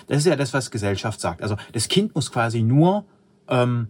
Das 0.07 0.19
ist 0.19 0.27
ja 0.27 0.37
das, 0.37 0.55
was 0.55 0.71
Gesellschaft 0.71 1.21
sagt. 1.21 1.43
Also 1.43 1.57
das 1.73 1.89
Kind 1.89 2.15
muss 2.15 2.31
quasi 2.31 2.63
nur 2.63 3.05
ähm, 3.49 3.89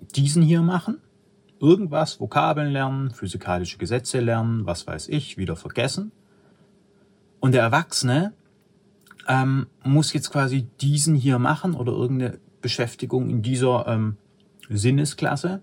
diesen 0.00 0.42
hier 0.42 0.62
machen, 0.62 1.00
irgendwas, 1.60 2.20
Vokabeln 2.20 2.72
lernen, 2.72 3.10
physikalische 3.10 3.78
Gesetze 3.78 4.20
lernen, 4.20 4.66
was 4.66 4.86
weiß 4.86 5.08
ich, 5.08 5.36
wieder 5.36 5.56
vergessen. 5.56 6.12
Und 7.40 7.52
der 7.52 7.62
Erwachsene 7.62 8.32
ähm, 9.28 9.66
muss 9.84 10.12
jetzt 10.12 10.30
quasi 10.30 10.66
diesen 10.80 11.14
hier 11.14 11.38
machen 11.38 11.74
oder 11.74 11.92
irgendeine 11.92 12.38
Beschäftigung 12.60 13.28
in 13.28 13.42
dieser 13.42 13.86
ähm, 13.86 14.16
Sinnesklasse, 14.68 15.62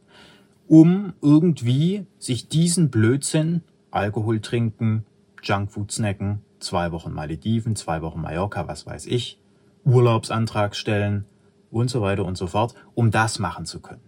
um 0.68 1.14
irgendwie 1.22 2.06
sich 2.18 2.48
diesen 2.48 2.90
Blödsinn, 2.90 3.62
Alkohol 3.92 4.40
trinken, 4.40 5.06
Junkfood 5.44 5.92
snacken, 5.92 6.42
zwei 6.60 6.92
Wochen 6.92 7.12
Malediven, 7.12 7.76
zwei 7.76 8.02
Wochen 8.02 8.22
Mallorca, 8.22 8.68
was 8.68 8.86
weiß 8.86 9.06
ich, 9.08 9.40
Urlaubsantrag 9.84 10.76
stellen 10.76 11.26
und 11.72 11.90
so 11.90 12.02
weiter 12.02 12.26
und 12.26 12.38
so 12.38 12.48
fort, 12.48 12.74
um 12.94 13.12
das 13.12 13.40
machen 13.40 13.66
zu 13.66 13.80
können. 13.80 14.02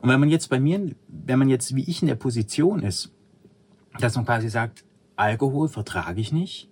Und 0.00 0.08
wenn 0.08 0.20
man 0.20 0.28
jetzt 0.28 0.48
bei 0.48 0.60
mir, 0.60 0.94
wenn 1.08 1.38
man 1.38 1.48
jetzt 1.48 1.74
wie 1.74 1.88
ich 1.88 2.02
in 2.02 2.08
der 2.08 2.14
Position 2.14 2.82
ist, 2.82 3.12
dass 3.98 4.16
man 4.16 4.24
quasi 4.24 4.48
sagt, 4.48 4.84
Alkohol 5.16 5.68
vertrage 5.68 6.20
ich 6.20 6.32
nicht, 6.32 6.68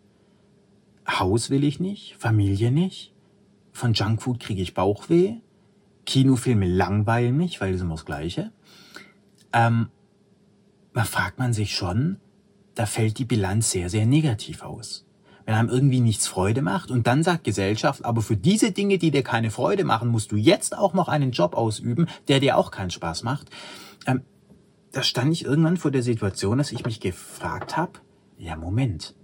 Haus 1.08 1.50
will 1.50 1.64
ich 1.64 1.80
nicht, 1.80 2.16
Familie 2.18 2.70
nicht, 2.70 3.12
von 3.72 3.92
Junkfood 3.92 4.40
kriege 4.40 4.62
ich 4.62 4.74
Bauchweh, 4.74 5.36
Kinofilme 6.06 6.66
langweilen 6.66 7.36
mich, 7.36 7.60
weil 7.60 7.72
das 7.72 7.76
ist 7.76 7.82
immer 7.82 7.94
das 7.94 8.04
Gleiche. 8.04 8.52
Ähm, 9.52 9.88
da 10.92 11.04
fragt 11.04 11.38
man 11.38 11.52
sich 11.52 11.74
schon, 11.74 12.18
da 12.74 12.86
fällt 12.86 13.18
die 13.18 13.24
Bilanz 13.24 13.70
sehr, 13.70 13.88
sehr 13.90 14.06
negativ 14.06 14.62
aus. 14.62 15.06
Wenn 15.46 15.54
einem 15.54 15.68
irgendwie 15.68 16.00
nichts 16.00 16.26
Freude 16.26 16.62
macht 16.62 16.90
und 16.90 17.06
dann 17.06 17.22
sagt 17.22 17.44
Gesellschaft, 17.44 18.04
aber 18.04 18.22
für 18.22 18.36
diese 18.36 18.72
Dinge, 18.72 18.98
die 18.98 19.10
dir 19.10 19.22
keine 19.22 19.50
Freude 19.50 19.84
machen, 19.84 20.08
musst 20.08 20.32
du 20.32 20.36
jetzt 20.36 20.76
auch 20.76 20.94
noch 20.94 21.08
einen 21.08 21.32
Job 21.32 21.54
ausüben, 21.54 22.06
der 22.28 22.40
dir 22.40 22.56
auch 22.56 22.70
keinen 22.70 22.90
Spaß 22.90 23.24
macht. 23.24 23.50
Ähm, 24.06 24.22
da 24.92 25.02
stand 25.02 25.32
ich 25.32 25.44
irgendwann 25.44 25.76
vor 25.76 25.90
der 25.90 26.02
Situation, 26.02 26.58
dass 26.58 26.72
ich 26.72 26.86
mich 26.86 27.00
gefragt 27.00 27.76
habe, 27.76 27.92
ja 28.38 28.56
Moment, 28.56 29.14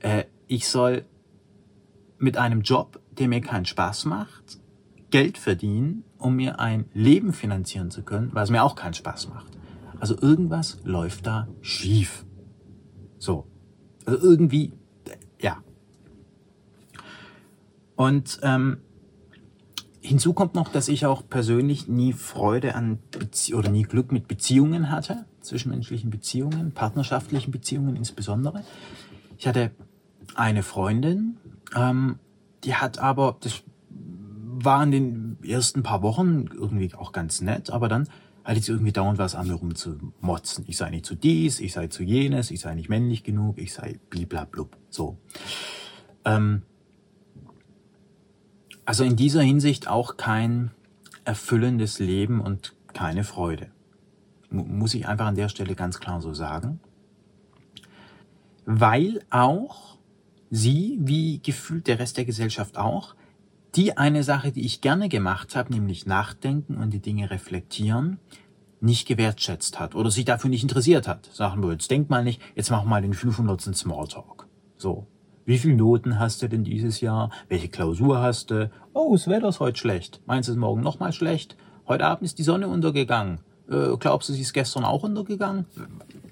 äh, 0.00 0.24
ich 0.48 0.68
soll 0.68 1.04
mit 2.18 2.36
einem 2.36 2.60
Job, 2.60 3.00
der 3.12 3.28
mir 3.28 3.40
keinen 3.40 3.64
Spaß 3.64 4.04
macht, 4.04 4.60
Geld 5.10 5.38
verdienen, 5.38 6.04
um 6.18 6.36
mir 6.36 6.60
ein 6.60 6.86
Leben 6.92 7.32
finanzieren 7.32 7.90
zu 7.90 8.02
können, 8.02 8.30
was 8.32 8.50
mir 8.50 8.62
auch 8.62 8.76
keinen 8.76 8.94
Spaß 8.94 9.28
macht. 9.28 9.46
Also 9.98 10.16
irgendwas 10.20 10.78
läuft 10.84 11.26
da 11.26 11.48
schief. 11.60 12.24
So. 13.18 13.46
Also 14.06 14.22
irgendwie, 14.22 14.72
ja. 15.40 15.62
Und 18.00 18.40
ähm, 18.42 18.78
hinzu 20.00 20.32
kommt 20.32 20.54
noch, 20.54 20.72
dass 20.72 20.88
ich 20.88 21.04
auch 21.04 21.22
persönlich 21.28 21.86
nie 21.86 22.14
Freude 22.14 22.74
an 22.74 22.98
Bezie 23.10 23.52
oder 23.52 23.68
nie 23.68 23.82
Glück 23.82 24.10
mit 24.10 24.26
Beziehungen 24.26 24.90
hatte, 24.90 25.26
zwischenmenschlichen 25.42 26.08
Beziehungen, 26.08 26.72
partnerschaftlichen 26.72 27.50
Beziehungen 27.50 27.96
insbesondere. 27.96 28.64
Ich 29.36 29.46
hatte 29.46 29.72
eine 30.34 30.62
Freundin, 30.62 31.36
ähm, 31.76 32.18
die 32.64 32.74
hat 32.74 32.98
aber, 32.98 33.36
das 33.40 33.64
war 33.90 34.82
in 34.82 34.92
den 34.92 35.38
ersten 35.42 35.82
paar 35.82 36.00
Wochen 36.00 36.46
irgendwie 36.54 36.94
auch 36.94 37.12
ganz 37.12 37.42
nett, 37.42 37.68
aber 37.68 37.88
dann 37.88 38.08
hatte 38.44 38.62
sie 38.62 38.72
irgendwie 38.72 38.92
dauernd 38.92 39.18
was 39.18 39.34
an 39.34 39.46
mir 39.46 39.56
rumzumotzen. 39.56 40.64
Ich 40.68 40.78
sei 40.78 40.88
nicht 40.88 41.04
zu 41.04 41.16
dies, 41.16 41.60
ich 41.60 41.74
sei 41.74 41.88
zu 41.88 42.02
jenes, 42.02 42.50
ich 42.50 42.60
sei 42.60 42.74
nicht 42.74 42.88
männlich 42.88 43.24
genug, 43.24 43.58
ich 43.58 43.74
sei 43.74 44.00
bliblablub. 44.08 44.74
So. 44.88 45.18
Ähm, 46.24 46.62
also 48.90 49.04
in 49.04 49.14
dieser 49.14 49.42
Hinsicht 49.42 49.86
auch 49.86 50.16
kein 50.16 50.72
erfüllendes 51.24 52.00
Leben 52.00 52.40
und 52.40 52.74
keine 52.92 53.22
Freude. 53.22 53.70
Muss 54.50 54.94
ich 54.94 55.06
einfach 55.06 55.26
an 55.26 55.36
der 55.36 55.48
Stelle 55.48 55.76
ganz 55.76 56.00
klar 56.00 56.20
so 56.20 56.34
sagen. 56.34 56.80
Weil 58.66 59.24
auch 59.30 59.96
sie, 60.50 60.98
wie 61.02 61.38
gefühlt 61.40 61.86
der 61.86 62.00
Rest 62.00 62.16
der 62.16 62.24
Gesellschaft 62.24 62.78
auch, 62.78 63.14
die 63.76 63.96
eine 63.96 64.24
Sache, 64.24 64.50
die 64.50 64.66
ich 64.66 64.80
gerne 64.80 65.08
gemacht 65.08 65.54
habe, 65.54 65.72
nämlich 65.72 66.06
nachdenken 66.06 66.76
und 66.76 66.90
die 66.90 66.98
Dinge 66.98 67.30
reflektieren, 67.30 68.18
nicht 68.80 69.06
gewertschätzt 69.06 69.78
hat 69.78 69.94
oder 69.94 70.10
sich 70.10 70.24
dafür 70.24 70.50
nicht 70.50 70.64
interessiert 70.64 71.06
hat. 71.06 71.30
Sagen 71.32 71.62
wir, 71.62 71.70
jetzt 71.70 71.92
denk 71.92 72.10
mal 72.10 72.24
nicht, 72.24 72.42
jetzt 72.56 72.72
mach 72.72 72.82
mal 72.82 73.02
den 73.02 73.14
500. 73.14 73.72
Smalltalk. 73.72 74.48
So. 74.78 75.06
Wie 75.50 75.58
viele 75.58 75.74
Noten 75.74 76.20
hast 76.20 76.42
du 76.42 76.48
denn 76.48 76.62
dieses 76.62 77.00
Jahr? 77.00 77.28
Welche 77.48 77.66
Klausur 77.66 78.22
hast 78.22 78.52
du? 78.52 78.70
Oh, 78.92 79.16
das 79.16 79.26
Wetter 79.26 79.48
ist 79.48 79.58
heute 79.58 79.80
schlecht. 79.80 80.20
Meinst 80.24 80.48
du 80.48 80.52
es 80.52 80.56
morgen 80.56 80.80
nochmal 80.80 81.12
schlecht? 81.12 81.56
Heute 81.88 82.06
Abend 82.06 82.22
ist 82.22 82.38
die 82.38 82.44
Sonne 82.44 82.68
untergegangen. 82.68 83.40
Äh, 83.68 83.96
glaubst 83.98 84.28
du, 84.28 84.32
sie 84.32 84.42
ist 84.42 84.52
gestern 84.52 84.84
auch 84.84 85.02
untergegangen? 85.02 85.66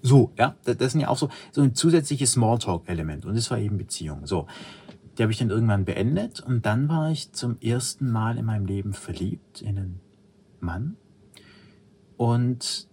So, 0.02 0.30
ja, 0.38 0.54
das, 0.62 0.76
das 0.76 0.92
sind 0.92 1.00
ja 1.00 1.08
auch 1.08 1.16
so, 1.16 1.30
so 1.50 1.62
ein 1.62 1.74
zusätzliches 1.74 2.30
Smalltalk-Element. 2.30 3.26
Und 3.26 3.34
das 3.34 3.50
war 3.50 3.58
eben 3.58 3.76
Beziehung. 3.76 4.24
So. 4.24 4.46
Die 5.18 5.22
habe 5.24 5.32
ich 5.32 5.38
dann 5.38 5.50
irgendwann 5.50 5.84
beendet 5.84 6.38
und 6.38 6.64
dann 6.64 6.88
war 6.88 7.10
ich 7.10 7.32
zum 7.32 7.58
ersten 7.60 8.12
Mal 8.12 8.38
in 8.38 8.44
meinem 8.44 8.66
Leben 8.66 8.92
verliebt 8.92 9.62
in 9.62 9.78
einen 9.78 10.00
Mann. 10.60 10.96
Und 12.16 12.86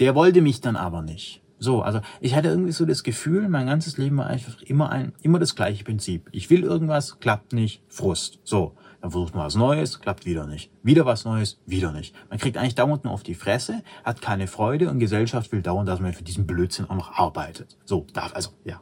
der 0.00 0.16
wollte 0.16 0.40
mich 0.40 0.60
dann 0.60 0.74
aber 0.74 1.02
nicht. 1.02 1.40
So, 1.62 1.82
also 1.82 2.00
ich 2.20 2.34
hatte 2.34 2.48
irgendwie 2.48 2.72
so 2.72 2.84
das 2.84 3.04
Gefühl, 3.04 3.48
mein 3.48 3.66
ganzes 3.66 3.98
Leben 3.98 4.16
war 4.16 4.26
einfach 4.26 4.60
immer 4.62 4.90
ein, 4.90 5.12
immer 5.22 5.38
das 5.38 5.54
gleiche 5.54 5.84
Prinzip. 5.84 6.28
Ich 6.32 6.50
will 6.50 6.64
irgendwas, 6.64 7.20
klappt 7.20 7.52
nicht, 7.52 7.82
Frust. 7.88 8.40
So, 8.42 8.74
dann 9.00 9.10
versucht 9.12 9.34
man 9.34 9.44
was 9.44 9.54
Neues, 9.54 10.00
klappt 10.00 10.26
wieder 10.26 10.46
nicht. 10.46 10.72
Wieder 10.82 11.06
was 11.06 11.24
Neues, 11.24 11.60
wieder 11.66 11.92
nicht. 11.92 12.14
Man 12.30 12.38
kriegt 12.38 12.56
eigentlich 12.56 12.74
dauernd 12.74 13.04
nur 13.04 13.12
auf 13.12 13.22
die 13.22 13.34
Fresse, 13.34 13.82
hat 14.04 14.20
keine 14.20 14.46
Freude 14.46 14.90
und 14.90 14.98
Gesellschaft 14.98 15.52
will 15.52 15.62
dauernd, 15.62 15.88
dass 15.88 16.00
man 16.00 16.12
für 16.14 16.24
diesen 16.24 16.46
Blödsinn 16.46 16.88
auch 16.88 16.96
noch 16.96 17.12
arbeitet. 17.12 17.76
So, 17.84 18.06
darf, 18.12 18.34
also, 18.34 18.50
ja. 18.64 18.80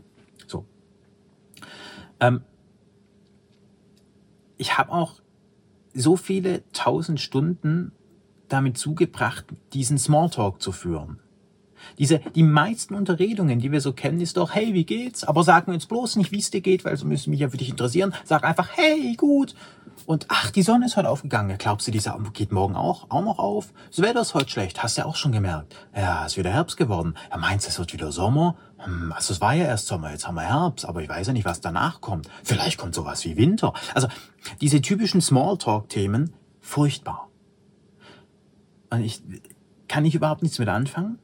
Ähm, 2.21 2.43
ich 4.57 4.77
habe 4.77 4.93
auch 4.93 5.21
so 5.95 6.17
viele 6.17 6.63
tausend 6.73 7.21
Stunden 7.21 7.93
damit 8.49 8.79
zugebracht, 8.79 9.47
diesen 9.73 9.99
Smalltalk 9.99 10.61
zu 10.61 10.73
führen. 10.73 11.21
Diese, 11.99 12.21
die 12.35 12.43
meisten 12.43 12.95
Unterredungen, 12.95 13.61
die 13.61 13.73
wir 13.73 13.81
so 13.81 13.93
kennen, 13.93 14.21
ist 14.21 14.37
doch, 14.37 14.55
hey, 14.55 14.75
wie 14.75 14.85
geht's? 14.85 15.25
Aber 15.25 15.43
sag 15.43 15.69
mir 15.69 15.75
jetzt 15.75 15.89
bloß 15.89 16.17
nicht, 16.17 16.33
wie 16.33 16.39
es 16.39 16.51
dir 16.51 16.61
geht, 16.61 16.85
weil 16.85 16.97
so 16.97 17.07
müssen 17.07 17.31
mich 17.31 17.41
ja 17.41 17.49
für 17.49 17.57
dich 17.57 17.71
interessieren. 17.71 18.15
Sag 18.25 18.45
einfach, 18.45 18.71
hey, 18.77 19.15
gut. 19.17 19.55
Und 20.07 20.27
ach, 20.29 20.51
die 20.51 20.63
Sonne 20.63 20.87
ist 20.87 20.97
heute 20.97 21.11
aufgegangen. 21.11 21.59
Glaubst 21.59 21.87
du, 21.87 21.91
die 21.91 22.01
geht 22.33 22.53
morgen 22.53 22.77
auch, 22.77 23.11
auch 23.11 23.23
noch 23.23 23.39
auf? 23.39 23.73
Das 23.91 24.01
Wetter 24.01 24.23
ist 24.23 24.35
heute 24.35 24.49
schlecht. 24.49 24.83
Hast 24.83 24.97
du 24.97 25.03
ja 25.03 25.07
auch 25.07 25.17
schon 25.17 25.33
gemerkt. 25.33 25.75
Ja, 25.95 26.25
ist 26.25 26.37
wieder 26.37 26.51
Herbst 26.51 26.77
geworden. 26.77 27.15
Ja, 27.31 27.37
meinst 27.37 27.67
du, 27.67 27.71
es 27.71 27.79
wird 27.79 27.93
wieder 27.93 28.11
Sommer? 28.11 28.57
Hm, 28.79 29.13
also 29.13 29.33
es 29.33 29.41
war 29.41 29.55
ja 29.55 29.65
erst 29.65 29.87
Sommer, 29.87 30.13
jetzt 30.13 30.27
haben 30.27 30.37
wir 30.37 30.43
Herbst, 30.43 30.87
aber 30.87 31.03
ich 31.03 31.09
weiß 31.09 31.27
ja 31.27 31.33
nicht, 31.33 31.45
was 31.45 31.61
danach 31.61 32.01
kommt. 32.01 32.29
Vielleicht 32.45 32.79
kommt 32.79 32.95
sowas 32.95 33.25
wie 33.25 33.37
Winter. 33.37 33.73
Also 33.95 34.09
diese 34.61 34.81
typischen 34.81 35.21
Smalltalk-Themen, 35.21 36.33
furchtbar. 36.61 37.29
Und 38.91 39.03
ich 39.03 39.23
kann 39.89 40.05
ich 40.05 40.15
überhaupt 40.15 40.43
nichts 40.43 40.59
mit 40.59 40.69
anfangen. 40.69 41.19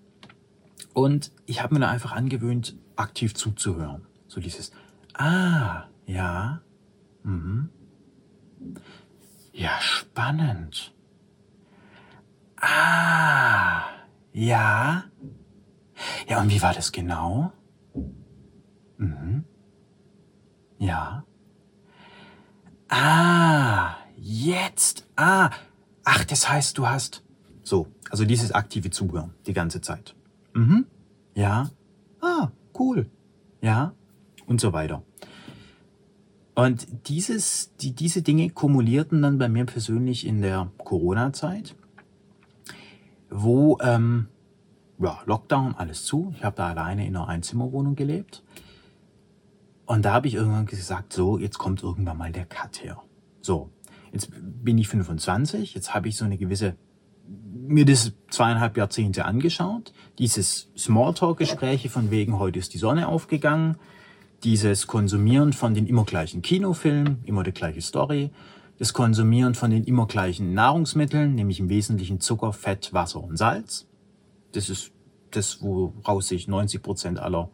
Und 0.94 1.32
ich 1.44 1.62
habe 1.62 1.74
mir 1.74 1.80
da 1.80 1.90
einfach 1.90 2.12
angewöhnt, 2.12 2.76
aktiv 2.96 3.34
zuzuhören. 3.34 4.06
So 4.28 4.40
dieses, 4.40 4.72
ah, 5.12 5.84
ja, 6.06 6.62
mhm. 7.24 7.68
Ja, 9.52 9.78
spannend. 9.80 10.94
Ah, 12.56 13.82
ja. 14.32 15.04
Ja, 16.28 16.40
und 16.40 16.50
wie 16.50 16.62
war 16.62 16.72
das 16.72 16.90
genau? 16.90 17.52
Mhm. 18.96 19.44
Ja. 20.78 21.24
Ah, 22.88 23.96
jetzt. 24.16 25.06
Ah. 25.16 25.50
Ach, 26.04 26.24
das 26.24 26.48
heißt, 26.48 26.78
du 26.78 26.86
hast. 26.86 27.22
So, 27.62 27.88
also 28.10 28.24
dieses 28.24 28.52
aktive 28.52 28.90
Zuhören 28.90 29.34
die 29.46 29.52
ganze 29.52 29.80
Zeit. 29.80 30.14
Mhm. 30.54 30.86
Ja. 31.34 31.70
Ah, 32.20 32.50
cool. 32.78 33.10
Ja. 33.60 33.94
Und 34.46 34.60
so 34.60 34.72
weiter. 34.72 35.02
Und 36.54 37.08
dieses, 37.08 37.74
die, 37.76 37.92
diese 37.92 38.22
Dinge 38.22 38.48
kumulierten 38.50 39.22
dann 39.22 39.38
bei 39.38 39.48
mir 39.48 39.64
persönlich 39.64 40.26
in 40.26 40.40
der 40.40 40.70
Corona-Zeit, 40.78 41.74
wo 43.28 43.78
ähm, 43.80 44.28
ja, 44.98 45.20
Lockdown, 45.26 45.74
alles 45.74 46.04
zu. 46.04 46.32
Ich 46.36 46.44
habe 46.44 46.56
da 46.56 46.68
alleine 46.68 47.06
in 47.06 47.16
einer 47.16 47.28
Einzimmerwohnung 47.28 47.96
gelebt. 47.96 48.44
Und 49.86 50.04
da 50.04 50.12
habe 50.14 50.28
ich 50.28 50.34
irgendwann 50.34 50.66
gesagt, 50.66 51.12
so, 51.12 51.38
jetzt 51.38 51.58
kommt 51.58 51.82
irgendwann 51.82 52.16
mal 52.16 52.32
der 52.32 52.46
Cut 52.46 52.82
her. 52.82 53.02
So, 53.40 53.70
jetzt 54.12 54.30
bin 54.32 54.78
ich 54.78 54.88
25, 54.88 55.74
jetzt 55.74 55.94
habe 55.94 56.08
ich 56.08 56.16
so 56.16 56.24
eine 56.24 56.38
gewisse 56.38 56.76
mir 57.26 57.84
das 57.84 58.12
zweieinhalb 58.30 58.76
Jahrzehnte 58.76 59.24
angeschaut. 59.24 59.92
Dieses 60.18 60.68
Smalltalk-Gespräche 60.76 61.88
von 61.88 62.10
wegen, 62.10 62.38
heute 62.38 62.58
ist 62.58 62.74
die 62.74 62.78
Sonne 62.78 63.08
aufgegangen. 63.08 63.76
Dieses 64.42 64.86
Konsumieren 64.86 65.52
von 65.52 65.74
den 65.74 65.86
immer 65.86 66.04
gleichen 66.04 66.42
Kinofilmen, 66.42 67.22
immer 67.24 67.42
die 67.42 67.52
gleiche 67.52 67.80
Story. 67.80 68.30
Das 68.78 68.92
Konsumieren 68.92 69.54
von 69.54 69.70
den 69.70 69.84
immer 69.84 70.06
gleichen 70.06 70.52
Nahrungsmitteln, 70.52 71.34
nämlich 71.34 71.60
im 71.60 71.68
Wesentlichen 71.68 72.20
Zucker, 72.20 72.52
Fett, 72.52 72.92
Wasser 72.92 73.22
und 73.22 73.36
Salz. 73.36 73.86
Das 74.52 74.68
ist 74.68 74.92
das, 75.30 75.62
woraus 75.62 76.28
sich 76.28 76.48
90 76.48 76.82
Prozent 76.82 77.18
aller 77.18 77.48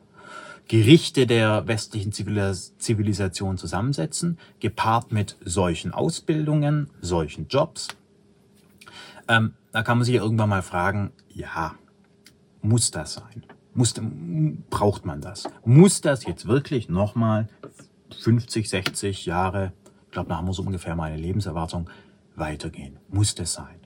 Gerichte 0.66 1.26
der 1.26 1.66
westlichen 1.66 2.12
Zivilisation 2.12 3.58
zusammensetzen, 3.58 4.38
gepaart 4.60 5.10
mit 5.10 5.36
solchen 5.44 5.92
Ausbildungen, 5.92 6.90
solchen 7.00 7.48
Jobs. 7.48 7.88
Ähm, 9.30 9.54
da 9.70 9.84
kann 9.84 9.96
man 9.96 10.04
sich 10.04 10.16
irgendwann 10.16 10.48
mal 10.48 10.60
fragen, 10.60 11.12
ja, 11.28 11.76
muss 12.62 12.90
das 12.90 13.14
sein? 13.14 13.46
Muss, 13.74 13.94
braucht 14.70 15.06
man 15.06 15.20
das? 15.20 15.48
Muss 15.64 16.00
das 16.00 16.26
jetzt 16.26 16.48
wirklich 16.48 16.88
nochmal 16.88 17.48
50, 18.20 18.68
60 18.68 19.26
Jahre, 19.26 19.72
ich 20.06 20.10
glaube, 20.10 20.28
da 20.28 20.36
haben 20.36 20.48
wir 20.48 20.52
so 20.52 20.62
ungefähr 20.62 20.96
meine 20.96 21.16
Lebenserwartung, 21.16 21.88
weitergehen? 22.34 22.98
Muss 23.08 23.36
das 23.36 23.52
sein? 23.52 23.78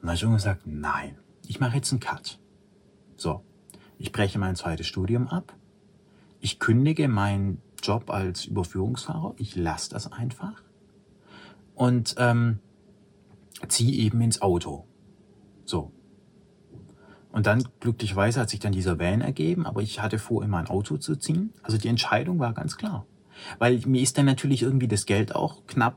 Und 0.00 0.06
da 0.06 0.14
habe 0.14 0.14
ich 0.14 0.20
gesagt, 0.20 0.62
nein, 0.66 1.18
ich 1.48 1.58
mache 1.58 1.74
jetzt 1.74 1.90
einen 1.90 1.98
Cut. 1.98 2.38
So, 3.16 3.42
ich 3.98 4.12
breche 4.12 4.38
mein 4.38 4.54
zweites 4.54 4.86
Studium 4.86 5.26
ab. 5.26 5.52
Ich 6.38 6.60
kündige 6.60 7.08
meinen 7.08 7.60
Job 7.82 8.08
als 8.08 8.44
Überführungsfahrer. 8.44 9.34
Ich 9.38 9.56
lasse 9.56 9.90
das 9.90 10.12
einfach. 10.12 10.62
Und 11.74 12.14
ähm, 12.18 12.60
ziehe 13.66 13.92
eben 13.92 14.20
ins 14.20 14.42
Auto. 14.42 14.84
So. 15.64 15.92
Und 17.30 17.46
dann, 17.46 17.68
glücklicherweise, 17.80 18.40
hat 18.40 18.50
sich 18.50 18.60
dann 18.60 18.72
dieser 18.72 18.98
Van 18.98 19.20
ergeben, 19.20 19.66
aber 19.66 19.82
ich 19.82 20.00
hatte 20.00 20.18
vor, 20.18 20.42
in 20.42 20.50
mein 20.50 20.66
Auto 20.66 20.96
zu 20.96 21.16
ziehen. 21.16 21.52
Also 21.62 21.76
die 21.78 21.88
Entscheidung 21.88 22.38
war 22.38 22.52
ganz 22.52 22.76
klar. 22.76 23.06
Weil 23.58 23.80
mir 23.86 24.02
ist 24.02 24.18
dann 24.18 24.26
natürlich 24.26 24.62
irgendwie 24.62 24.88
das 24.88 25.06
Geld 25.06 25.34
auch 25.34 25.66
knapp 25.66 25.96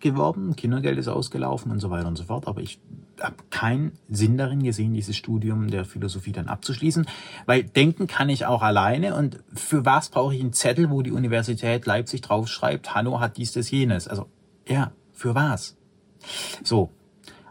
geworden, 0.00 0.54
Kindergeld 0.56 0.98
ist 0.98 1.08
ausgelaufen 1.08 1.72
und 1.72 1.80
so 1.80 1.90
weiter 1.90 2.06
und 2.06 2.16
so 2.16 2.24
fort. 2.24 2.46
Aber 2.46 2.60
ich 2.60 2.80
habe 3.20 3.34
keinen 3.50 3.92
Sinn 4.08 4.38
darin 4.38 4.62
gesehen, 4.62 4.94
dieses 4.94 5.16
Studium 5.16 5.68
der 5.68 5.84
Philosophie 5.84 6.32
dann 6.32 6.46
abzuschließen, 6.46 7.06
weil 7.46 7.64
denken 7.64 8.06
kann 8.06 8.28
ich 8.28 8.46
auch 8.46 8.62
alleine 8.62 9.16
und 9.16 9.40
für 9.52 9.84
was 9.84 10.08
brauche 10.08 10.34
ich 10.34 10.40
einen 10.40 10.52
Zettel, 10.52 10.90
wo 10.90 11.02
die 11.02 11.10
Universität 11.10 11.84
Leipzig 11.86 12.20
draufschreibt, 12.20 12.94
Hanno 12.94 13.20
hat 13.20 13.36
dies, 13.36 13.52
das, 13.52 13.70
jenes. 13.70 14.06
Also 14.06 14.26
ja, 14.68 14.92
für 15.12 15.34
was? 15.34 15.76
So, 16.62 16.90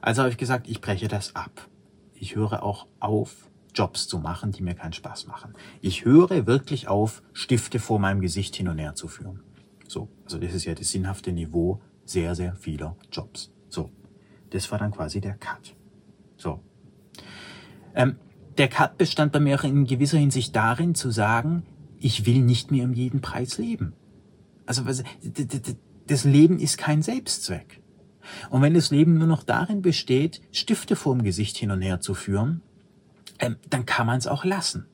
also 0.01 0.22
habe 0.22 0.32
ich 0.32 0.38
gesagt, 0.38 0.68
ich 0.68 0.82
breche 0.82 1.08
das 1.08 1.36
ab. 1.36 1.68
Ich 2.13 2.36
höre 2.36 2.63
auch 2.63 2.88
auf, 3.00 3.48
Jobs 3.74 4.08
zu 4.08 4.18
machen, 4.18 4.51
die 4.51 4.63
mir 4.63 4.74
keinen 4.74 4.94
Spaß 4.94 5.27
machen. 5.27 5.54
Ich 5.82 6.04
höre 6.04 6.48
wirklich 6.48 6.88
auf, 6.88 7.22
Stifte 7.34 7.77
vor 7.80 8.00
meinem 8.00 8.22
Gesicht 8.22 8.56
hin 8.56 8.68
und 8.70 8.80
her 8.80 8.96
zu 8.96 9.08
führen. 9.08 9.42
So, 9.88 10.10
also 10.25 10.39
das 10.39 10.54
ist 10.54 10.66
ja 10.66 10.74
das 10.74 10.89
sinnhafte 10.89 11.32
Niveau 11.32 11.80
sehr, 12.04 12.34
sehr 12.34 12.56
vieler 12.56 12.96
Jobs. 13.12 13.51
So, 13.70 13.92
das 14.50 14.72
war 14.72 14.80
dann 14.80 14.92
quasi 14.92 15.22
der 15.22 15.36
Cut. 15.36 15.75
So. 16.38 16.60
Ähm, 17.94 18.18
der 18.58 18.68
Cut 18.68 18.98
bestand 18.98 19.32
bei 19.32 19.39
mir 19.39 19.60
auch 19.60 19.63
in 19.63 19.86
gewisser 19.86 20.18
Hinsicht 20.18 20.56
darin 20.56 20.96
zu 20.96 21.12
sagen, 21.12 21.63
ich 22.00 22.25
will 22.25 22.42
nicht 22.42 22.72
mehr 22.72 22.86
um 22.86 22.94
jeden 22.94 23.22
Preis 23.22 23.58
leben. 23.58 23.94
Also 24.66 24.84
das 26.08 26.24
Leben 26.24 26.60
ist 26.60 26.77
kein 26.77 27.01
Selbstzweck. 27.01 27.82
Und 28.50 28.62
wenn 28.62 28.74
das 28.74 28.91
Leben 28.91 29.17
nur 29.17 29.27
noch 29.27 29.43
darin 29.43 29.81
besteht, 29.81 30.41
Stifte 30.51 30.96
vorm 30.96 31.24
Gesicht 31.24 31.57
hin 31.57 31.72
und 31.72 31.81
her 31.81 32.00
zu 32.00 32.13
führen, 32.13 32.62
ähm, 33.39 33.57
dann 33.69 33.86
kann 33.86 34.07
man 34.07 34.17
es 34.17 34.27
auch 34.27 34.46
lassen. 34.46 34.88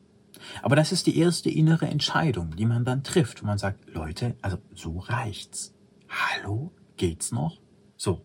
Aber 0.62 0.75
das 0.75 0.92
ist 0.92 1.08
die 1.08 1.18
erste 1.18 1.50
innere 1.50 1.88
Entscheidung, 1.88 2.56
die 2.56 2.66
man 2.66 2.86
dann 2.86 3.04
trifft, 3.04 3.42
wo 3.42 3.48
man 3.48 3.58
sagt, 3.58 3.94
Leute, 3.94 4.36
also 4.42 4.58
so 4.74 5.00
reicht's. 5.00 5.74
Hallo, 6.10 6.72
geht's 6.98 7.32
noch? 7.32 7.60
So. 7.98 8.22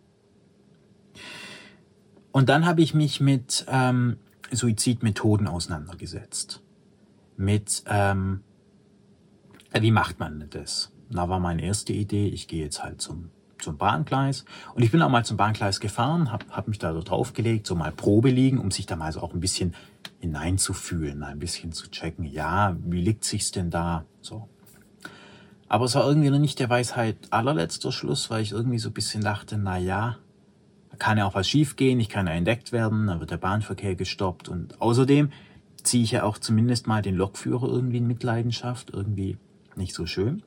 Und 2.32 2.48
dann 2.48 2.66
habe 2.66 2.82
ich 2.82 2.94
mich 2.94 3.20
mit 3.20 3.64
ähm, 3.68 4.18
Suizidmethoden 4.50 5.46
auseinandergesetzt. 5.46 6.62
Mit, 7.36 7.84
ähm, 7.86 8.42
wie 9.72 9.90
macht 9.90 10.18
man 10.18 10.46
das? 10.50 10.92
Da 11.10 11.28
war 11.28 11.40
meine 11.40 11.62
erste 11.62 11.92
Idee, 11.92 12.28
ich 12.28 12.48
gehe 12.48 12.64
jetzt 12.64 12.82
halt 12.82 13.00
zum 13.00 13.30
zum 13.62 13.76
Bahngleis. 13.76 14.44
Und 14.74 14.82
ich 14.82 14.90
bin 14.90 15.02
auch 15.02 15.08
mal 15.08 15.24
zum 15.24 15.36
Bahngleis 15.36 15.80
gefahren, 15.80 16.32
habe 16.32 16.46
hab 16.50 16.68
mich 16.68 16.78
da 16.78 16.92
so 16.92 17.02
draufgelegt, 17.02 17.66
so 17.66 17.74
mal 17.74 17.92
Probe 17.92 18.30
liegen, 18.30 18.58
um 18.58 18.70
sich 18.70 18.86
da 18.86 18.96
mal 18.96 19.12
so 19.12 19.20
auch 19.20 19.34
ein 19.34 19.40
bisschen 19.40 19.74
hineinzufühlen, 20.20 21.22
ein 21.22 21.38
bisschen 21.38 21.72
zu 21.72 21.90
checken, 21.90 22.24
ja, 22.24 22.76
wie 22.84 23.00
liegt 23.00 23.24
sich's 23.24 23.50
denn 23.50 23.70
da? 23.70 24.04
So. 24.20 24.48
Aber 25.68 25.84
es 25.84 25.94
war 25.94 26.06
irgendwie 26.06 26.30
noch 26.30 26.38
nicht 26.38 26.58
der 26.58 26.70
Weisheit 26.70 27.16
allerletzter 27.30 27.92
Schluss, 27.92 28.30
weil 28.30 28.42
ich 28.42 28.52
irgendwie 28.52 28.78
so 28.78 28.88
ein 28.88 28.94
bisschen 28.94 29.22
dachte, 29.22 29.58
na 29.58 29.78
ja, 29.78 30.16
kann 30.98 31.18
ja 31.18 31.26
auch 31.26 31.34
was 31.34 31.48
schiefgehen, 31.48 32.00
ich 32.00 32.08
kann 32.08 32.26
ja 32.26 32.32
entdeckt 32.32 32.72
werden, 32.72 33.06
da 33.06 33.20
wird 33.20 33.30
der 33.30 33.36
Bahnverkehr 33.36 33.94
gestoppt 33.94 34.48
und 34.48 34.80
außerdem 34.80 35.30
ziehe 35.82 36.02
ich 36.02 36.10
ja 36.10 36.24
auch 36.24 36.38
zumindest 36.38 36.86
mal 36.86 37.02
den 37.02 37.14
Lokführer 37.14 37.68
irgendwie 37.68 37.98
in 37.98 38.06
Mitleidenschaft, 38.06 38.90
irgendwie 38.90 39.38
nicht 39.76 39.94
so 39.94 40.06
schön. 40.06 40.42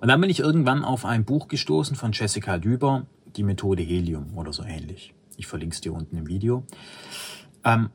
Und 0.00 0.08
dann 0.08 0.20
bin 0.20 0.30
ich 0.30 0.40
irgendwann 0.40 0.84
auf 0.84 1.04
ein 1.04 1.24
Buch 1.24 1.48
gestoßen 1.48 1.96
von 1.96 2.12
Jessica 2.12 2.58
Düber, 2.58 3.06
die 3.36 3.42
Methode 3.42 3.82
Helium 3.82 4.36
oder 4.36 4.52
so 4.52 4.62
ähnlich. 4.62 5.14
Ich 5.36 5.46
verlinke 5.46 5.74
es 5.74 5.80
dir 5.80 5.92
unten 5.92 6.16
im 6.16 6.26
Video. 6.26 6.64
Ähm, 7.64 7.90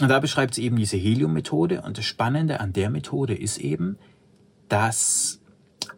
und 0.00 0.08
da 0.08 0.20
beschreibt 0.20 0.54
sie 0.54 0.64
eben 0.64 0.76
diese 0.76 0.96
Helium-Methode. 0.96 1.82
Und 1.82 1.98
das 1.98 2.04
Spannende 2.04 2.60
an 2.60 2.72
der 2.72 2.90
Methode 2.90 3.34
ist 3.34 3.58
eben, 3.58 3.98
dass 4.68 5.40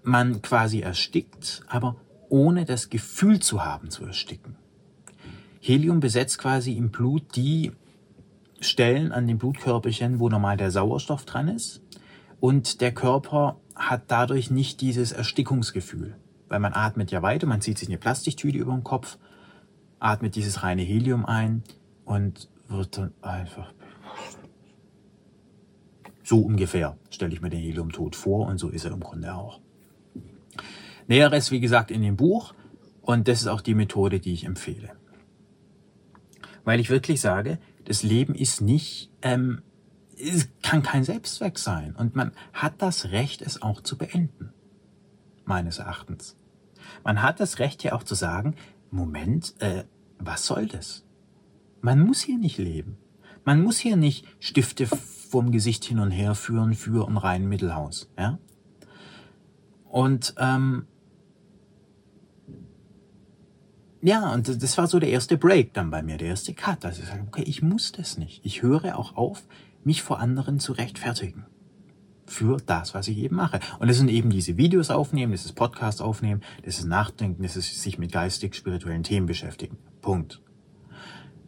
man 0.02 0.40
quasi 0.42 0.80
erstickt, 0.80 1.62
aber 1.66 1.96
ohne 2.28 2.64
das 2.64 2.90
Gefühl 2.90 3.40
zu 3.40 3.64
haben 3.64 3.90
zu 3.90 4.04
ersticken. 4.04 4.56
Helium 5.60 6.00
besetzt 6.00 6.38
quasi 6.38 6.74
im 6.74 6.90
Blut 6.90 7.36
die 7.36 7.72
Stellen 8.60 9.12
an 9.12 9.26
den 9.26 9.38
Blutkörperchen, 9.38 10.18
wo 10.18 10.28
normal 10.28 10.56
der 10.56 10.70
Sauerstoff 10.70 11.24
dran 11.24 11.48
ist. 11.48 11.82
Und 12.40 12.80
der 12.80 12.92
Körper 12.92 13.56
hat 13.78 14.02
dadurch 14.08 14.50
nicht 14.50 14.80
dieses 14.82 15.12
Erstickungsgefühl. 15.12 16.16
Weil 16.48 16.60
man 16.60 16.74
atmet 16.74 17.10
ja 17.10 17.22
weiter, 17.22 17.46
man 17.46 17.60
zieht 17.60 17.78
sich 17.78 17.88
eine 17.88 17.98
Plastiktüte 17.98 18.58
über 18.58 18.72
den 18.72 18.84
Kopf, 18.84 19.18
atmet 19.98 20.34
dieses 20.34 20.62
reine 20.62 20.82
Helium 20.82 21.24
ein 21.24 21.62
und 22.04 22.48
wird 22.68 22.98
dann 22.98 23.14
einfach 23.22 23.72
so 26.28 26.40
ungefähr 26.40 26.98
stelle 27.08 27.32
ich 27.32 27.40
mir 27.40 27.48
den 27.48 27.60
Heliumtod 27.60 28.14
vor 28.14 28.48
und 28.48 28.58
so 28.58 28.68
ist 28.68 28.84
er 28.84 28.92
im 28.92 29.00
Grunde 29.00 29.34
auch. 29.34 29.60
Näheres, 31.06 31.50
wie 31.50 31.60
gesagt, 31.60 31.90
in 31.90 32.02
dem 32.02 32.16
Buch 32.16 32.52
und 33.00 33.28
das 33.28 33.40
ist 33.40 33.46
auch 33.46 33.62
die 33.62 33.74
Methode, 33.74 34.20
die 34.20 34.34
ich 34.34 34.44
empfehle. 34.44 34.90
Weil 36.64 36.80
ich 36.80 36.90
wirklich 36.90 37.22
sage, 37.22 37.58
das 37.86 38.02
Leben 38.02 38.34
ist 38.34 38.60
nicht 38.60 39.10
ähm, 39.22 39.62
es 40.20 40.48
kann 40.62 40.82
kein 40.82 41.04
Selbstzweck 41.04 41.58
sein. 41.58 41.94
Und 41.96 42.16
man 42.16 42.32
hat 42.52 42.82
das 42.82 43.10
Recht, 43.10 43.42
es 43.42 43.62
auch 43.62 43.80
zu 43.80 43.96
beenden. 43.96 44.52
Meines 45.44 45.78
Erachtens. 45.78 46.36
Man 47.04 47.22
hat 47.22 47.40
das 47.40 47.58
Recht 47.58 47.82
ja 47.84 47.92
auch 47.92 48.02
zu 48.02 48.14
sagen, 48.14 48.54
Moment, 48.90 49.54
äh, 49.60 49.84
was 50.18 50.46
soll 50.46 50.66
das? 50.66 51.04
Man 51.80 52.00
muss 52.00 52.20
hier 52.20 52.38
nicht 52.38 52.58
leben. 52.58 52.98
Man 53.44 53.62
muss 53.62 53.78
hier 53.78 53.96
nicht 53.96 54.26
Stifte 54.40 54.86
vorm 54.86 55.52
Gesicht 55.52 55.84
hin 55.84 56.00
und 56.00 56.10
her 56.10 56.34
führen 56.34 56.74
für 56.74 57.08
ein 57.08 57.16
rein 57.16 57.48
Mittelhaus. 57.48 58.10
Ja? 58.18 58.38
Und 59.84 60.34
ähm, 60.38 60.86
ja, 64.00 64.32
und 64.32 64.62
das 64.62 64.78
war 64.78 64.86
so 64.86 64.98
der 64.98 65.10
erste 65.10 65.36
Break 65.36 65.74
dann 65.74 65.90
bei 65.90 66.02
mir, 66.02 66.18
der 66.18 66.28
erste 66.28 66.54
Cut. 66.54 66.84
Also 66.84 67.02
ich 67.02 67.08
sage, 67.08 67.24
okay, 67.26 67.42
ich 67.42 67.62
muss 67.62 67.92
das 67.92 68.16
nicht. 68.16 68.44
Ich 68.44 68.62
höre 68.62 68.98
auch 68.98 69.16
auf, 69.16 69.42
mich 69.84 70.02
vor 70.02 70.20
anderen 70.20 70.60
zu 70.60 70.72
rechtfertigen. 70.72 71.46
Für 72.26 72.58
das, 72.58 72.92
was 72.94 73.08
ich 73.08 73.16
eben 73.18 73.36
mache. 73.36 73.58
Und 73.78 73.88
das 73.88 73.96
sind 73.96 74.10
eben 74.10 74.28
diese 74.28 74.58
Videos 74.58 74.90
aufnehmen, 74.90 75.32
das 75.32 75.46
ist 75.46 75.54
Podcast 75.54 76.02
aufnehmen, 76.02 76.42
das 76.62 76.78
ist 76.78 76.84
Nachdenken, 76.84 77.42
das 77.42 77.56
ist 77.56 77.82
sich 77.82 77.98
mit 77.98 78.12
geistig-spirituellen 78.12 79.02
Themen 79.02 79.26
beschäftigen. 79.26 79.78
Punkt. 80.02 80.42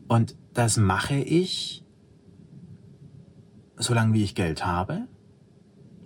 Und 0.08 0.36
das 0.54 0.76
mache 0.78 1.16
ich, 1.16 1.84
solange 3.76 4.14
wie 4.14 4.24
ich 4.24 4.34
Geld 4.34 4.64
habe. 4.64 5.06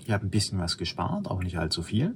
Ich 0.05 0.11
habe 0.11 0.27
ein 0.27 0.31
bisschen 0.31 0.59
was 0.59 0.77
gespart, 0.77 1.31
auch 1.31 1.43
nicht 1.43 1.59
allzu 1.59 1.83
viel. 1.83 2.15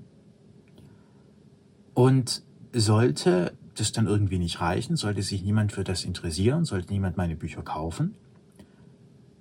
Und 1.95 2.43
sollte 2.73 3.57
das 3.75 3.93
dann 3.93 4.07
irgendwie 4.07 4.39
nicht 4.39 4.61
reichen, 4.61 4.97
sollte 4.97 5.23
sich 5.23 5.43
niemand 5.43 5.73
für 5.73 5.85
das 5.85 6.05
interessieren, 6.05 6.65
sollte 6.65 6.93
niemand 6.93 7.17
meine 7.17 7.37
Bücher 7.37 7.63
kaufen, 7.63 8.15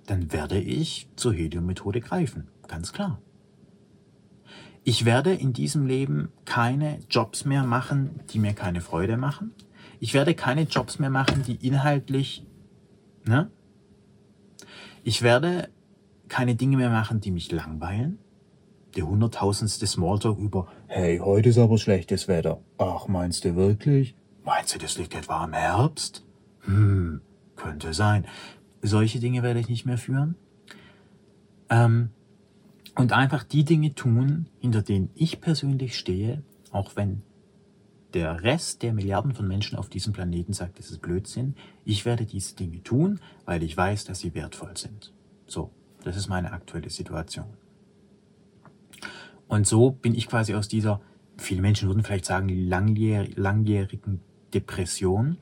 dann 0.08 0.32
werde 0.32 0.58
ich 0.58 1.08
zur 1.16 1.34
Helium-Methode 1.34 2.00
greifen. 2.00 2.48
Ganz 2.66 2.92
klar. 2.92 3.20
Ich 4.82 5.04
werde 5.04 5.34
in 5.34 5.52
diesem 5.52 5.86
Leben 5.86 6.32
keine 6.46 6.98
Jobs 7.10 7.44
mehr 7.44 7.62
machen, 7.62 8.20
die 8.30 8.38
mir 8.38 8.54
keine 8.54 8.80
Freude 8.80 9.18
machen. 9.18 9.52
Ich 10.00 10.14
werde 10.14 10.34
keine 10.34 10.62
Jobs 10.62 10.98
mehr 10.98 11.10
machen, 11.10 11.42
die 11.46 11.56
inhaltlich, 11.66 12.46
ne? 13.24 13.50
Ich 15.04 15.20
werde 15.20 15.68
keine 16.28 16.54
Dinge 16.54 16.78
mehr 16.78 16.90
machen, 16.90 17.20
die 17.20 17.30
mich 17.30 17.52
langweilen. 17.52 18.18
Der 18.96 19.06
hunderttausendste 19.06 19.86
Smalltalk 19.86 20.38
über, 20.38 20.68
hey, 20.86 21.18
heute 21.18 21.50
ist 21.50 21.58
aber 21.58 21.76
schlechtes 21.76 22.28
Wetter. 22.28 22.62
Ach, 22.78 23.08
meinst 23.08 23.44
du 23.44 23.56
wirklich? 23.56 24.16
Meinst 24.42 24.74
du, 24.74 24.78
das 24.78 24.96
liegt 24.96 25.14
etwa 25.14 25.44
am 25.44 25.52
Herbst? 25.52 26.24
Hm, 26.60 27.20
könnte 27.56 27.92
sein 27.92 28.26
solche 28.82 29.20
Dinge 29.20 29.42
werde 29.42 29.60
ich 29.60 29.68
nicht 29.68 29.86
mehr 29.86 29.98
führen. 29.98 30.36
Ähm, 31.70 32.10
und 32.94 33.12
einfach 33.12 33.44
die 33.44 33.64
Dinge 33.64 33.94
tun, 33.94 34.46
hinter 34.58 34.82
denen 34.82 35.10
ich 35.14 35.40
persönlich 35.40 35.96
stehe, 35.96 36.42
auch 36.72 36.96
wenn 36.96 37.22
der 38.14 38.42
Rest 38.42 38.82
der 38.82 38.92
Milliarden 38.92 39.34
von 39.34 39.46
Menschen 39.46 39.78
auf 39.78 39.88
diesem 39.88 40.12
Planeten 40.12 40.52
sagt, 40.52 40.78
das 40.78 40.90
ist 40.90 41.02
Blödsinn. 41.02 41.54
Ich 41.84 42.04
werde 42.04 42.24
diese 42.24 42.56
Dinge 42.56 42.82
tun, 42.82 43.20
weil 43.44 43.62
ich 43.62 43.76
weiß, 43.76 44.04
dass 44.04 44.20
sie 44.20 44.34
wertvoll 44.34 44.76
sind. 44.76 45.12
So, 45.46 45.70
das 46.02 46.16
ist 46.16 46.28
meine 46.28 46.52
aktuelle 46.52 46.90
Situation. 46.90 47.46
Und 49.46 49.66
so 49.66 49.90
bin 49.90 50.14
ich 50.14 50.26
quasi 50.26 50.54
aus 50.54 50.68
dieser, 50.68 51.00
viele 51.36 51.60
Menschen 51.60 51.88
würden 51.88 52.02
vielleicht 52.02 52.24
sagen, 52.24 52.48
langjähr, 52.48 53.28
langjährigen 53.36 54.20
Depression 54.54 55.38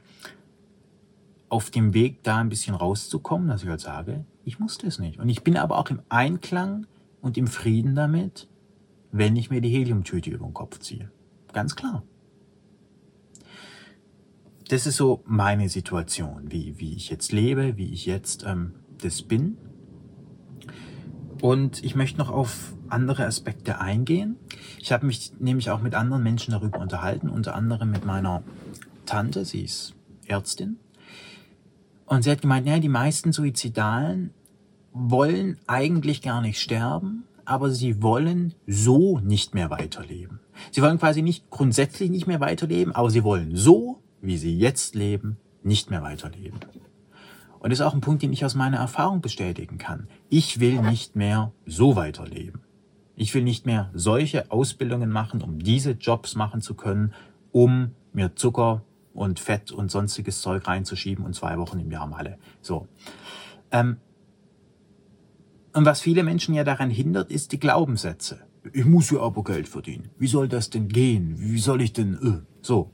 auf 1.48 1.70
dem 1.70 1.94
Weg, 1.94 2.22
da 2.22 2.38
ein 2.38 2.48
bisschen 2.48 2.74
rauszukommen, 2.74 3.48
dass 3.48 3.62
ich 3.62 3.68
halt 3.68 3.80
sage, 3.80 4.24
ich 4.44 4.58
musste 4.58 4.86
es 4.86 4.98
nicht. 4.98 5.18
Und 5.18 5.28
ich 5.28 5.42
bin 5.42 5.56
aber 5.56 5.78
auch 5.78 5.90
im 5.90 6.02
Einklang 6.08 6.86
und 7.20 7.36
im 7.36 7.46
Frieden 7.46 7.94
damit, 7.94 8.48
wenn 9.12 9.36
ich 9.36 9.50
mir 9.50 9.60
die 9.60 9.70
Heliumtüte 9.70 10.30
über 10.30 10.46
den 10.46 10.54
Kopf 10.54 10.78
ziehe. 10.80 11.10
Ganz 11.52 11.76
klar 11.76 12.02
das 14.68 14.86
ist 14.86 14.96
so 14.96 15.22
meine 15.26 15.68
Situation, 15.68 16.50
wie, 16.50 16.78
wie 16.78 16.94
ich 16.94 17.08
jetzt 17.08 17.32
lebe, 17.32 17.76
wie 17.76 17.92
ich 17.92 18.06
jetzt 18.06 18.44
ähm, 18.44 18.74
das 19.02 19.22
bin. 19.22 19.58
Und 21.40 21.84
ich 21.84 21.94
möchte 21.94 22.18
noch 22.18 22.30
auf 22.30 22.74
andere 22.88 23.26
Aspekte 23.26 23.80
eingehen. 23.80 24.36
Ich 24.80 24.92
habe 24.92 25.06
mich 25.06 25.32
nämlich 25.38 25.70
auch 25.70 25.80
mit 25.80 25.94
anderen 25.94 26.22
Menschen 26.22 26.52
darüber 26.52 26.80
unterhalten, 26.80 27.28
unter 27.28 27.54
anderem 27.54 27.90
mit 27.90 28.04
meiner 28.04 28.42
Tante, 29.04 29.44
sie 29.44 29.62
ist 29.62 29.94
Ärztin. 30.26 30.78
Und 32.06 32.22
sie 32.22 32.30
hat 32.30 32.40
gemeint, 32.40 32.66
ja, 32.66 32.78
die 32.78 32.88
meisten 32.88 33.32
Suizidalen 33.32 34.30
wollen 34.92 35.58
eigentlich 35.66 36.22
gar 36.22 36.40
nicht 36.40 36.60
sterben, 36.60 37.24
aber 37.44 37.70
sie 37.70 38.02
wollen 38.02 38.54
so 38.66 39.18
nicht 39.20 39.54
mehr 39.54 39.70
weiterleben. 39.70 40.40
Sie 40.70 40.82
wollen 40.82 40.98
quasi 40.98 41.22
nicht 41.22 41.50
grundsätzlich 41.50 42.10
nicht 42.10 42.26
mehr 42.26 42.40
weiterleben, 42.40 42.94
aber 42.94 43.10
sie 43.10 43.24
wollen 43.24 43.54
so 43.54 44.00
wie 44.26 44.36
sie 44.36 44.58
jetzt 44.58 44.94
leben, 44.94 45.36
nicht 45.62 45.90
mehr 45.90 46.02
weiterleben. 46.02 46.60
Und 47.58 47.70
das 47.70 47.80
ist 47.80 47.86
auch 47.86 47.94
ein 47.94 48.00
Punkt, 48.00 48.22
den 48.22 48.32
ich 48.32 48.44
aus 48.44 48.54
meiner 48.54 48.78
Erfahrung 48.78 49.20
bestätigen 49.20 49.78
kann. 49.78 50.08
Ich 50.28 50.60
will 50.60 50.80
nicht 50.82 51.16
mehr 51.16 51.52
so 51.64 51.96
weiterleben. 51.96 52.60
Ich 53.16 53.34
will 53.34 53.42
nicht 53.42 53.66
mehr 53.66 53.90
solche 53.94 54.50
Ausbildungen 54.50 55.10
machen, 55.10 55.42
um 55.42 55.58
diese 55.58 55.92
Jobs 55.92 56.36
machen 56.36 56.60
zu 56.60 56.74
können, 56.74 57.14
um 57.50 57.92
mir 58.12 58.36
Zucker 58.36 58.82
und 59.16 59.40
Fett 59.40 59.72
und 59.72 59.90
sonstiges 59.90 60.40
Zeug 60.40 60.66
reinzuschieben 60.66 61.24
und 61.24 61.34
zwei 61.34 61.58
Wochen 61.58 61.80
im 61.80 61.90
Jahr 61.90 62.06
Malle. 62.06 62.38
So. 62.60 62.86
Ähm, 63.70 63.96
und 65.72 65.84
was 65.84 66.00
viele 66.00 66.22
Menschen 66.22 66.54
ja 66.54 66.64
daran 66.64 66.90
hindert, 66.90 67.30
ist 67.30 67.52
die 67.52 67.60
Glaubenssätze. 67.60 68.40
Ich 68.72 68.84
muss 68.84 69.10
ja 69.10 69.20
aber 69.20 69.44
Geld 69.44 69.68
verdienen. 69.68 70.10
Wie 70.18 70.26
soll 70.26 70.48
das 70.48 70.70
denn 70.70 70.88
gehen? 70.88 71.34
Wie 71.38 71.58
soll 71.58 71.82
ich 71.82 71.92
denn? 71.92 72.14
Äh? 72.14 72.46
So. 72.62 72.90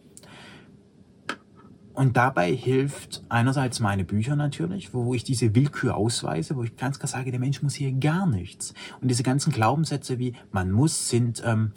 Und 1.94 2.16
dabei 2.16 2.54
hilft 2.54 3.22
einerseits 3.28 3.78
meine 3.78 4.04
Bücher 4.04 4.34
natürlich, 4.34 4.94
wo 4.94 5.14
ich 5.14 5.24
diese 5.24 5.54
Willkür 5.54 5.96
ausweise, 5.96 6.56
wo 6.56 6.64
ich 6.64 6.76
ganz 6.76 6.98
klar 6.98 7.08
sage, 7.08 7.30
der 7.30 7.40
Mensch 7.40 7.62
muss 7.62 7.74
hier 7.74 7.92
gar 7.92 8.26
nichts. 8.26 8.72
Und 9.00 9.08
diese 9.08 9.22
ganzen 9.22 9.52
Glaubenssätze 9.52 10.18
wie 10.18 10.34
man 10.50 10.70
muss 10.70 11.08
sind 11.08 11.42
ähm, 11.44 11.72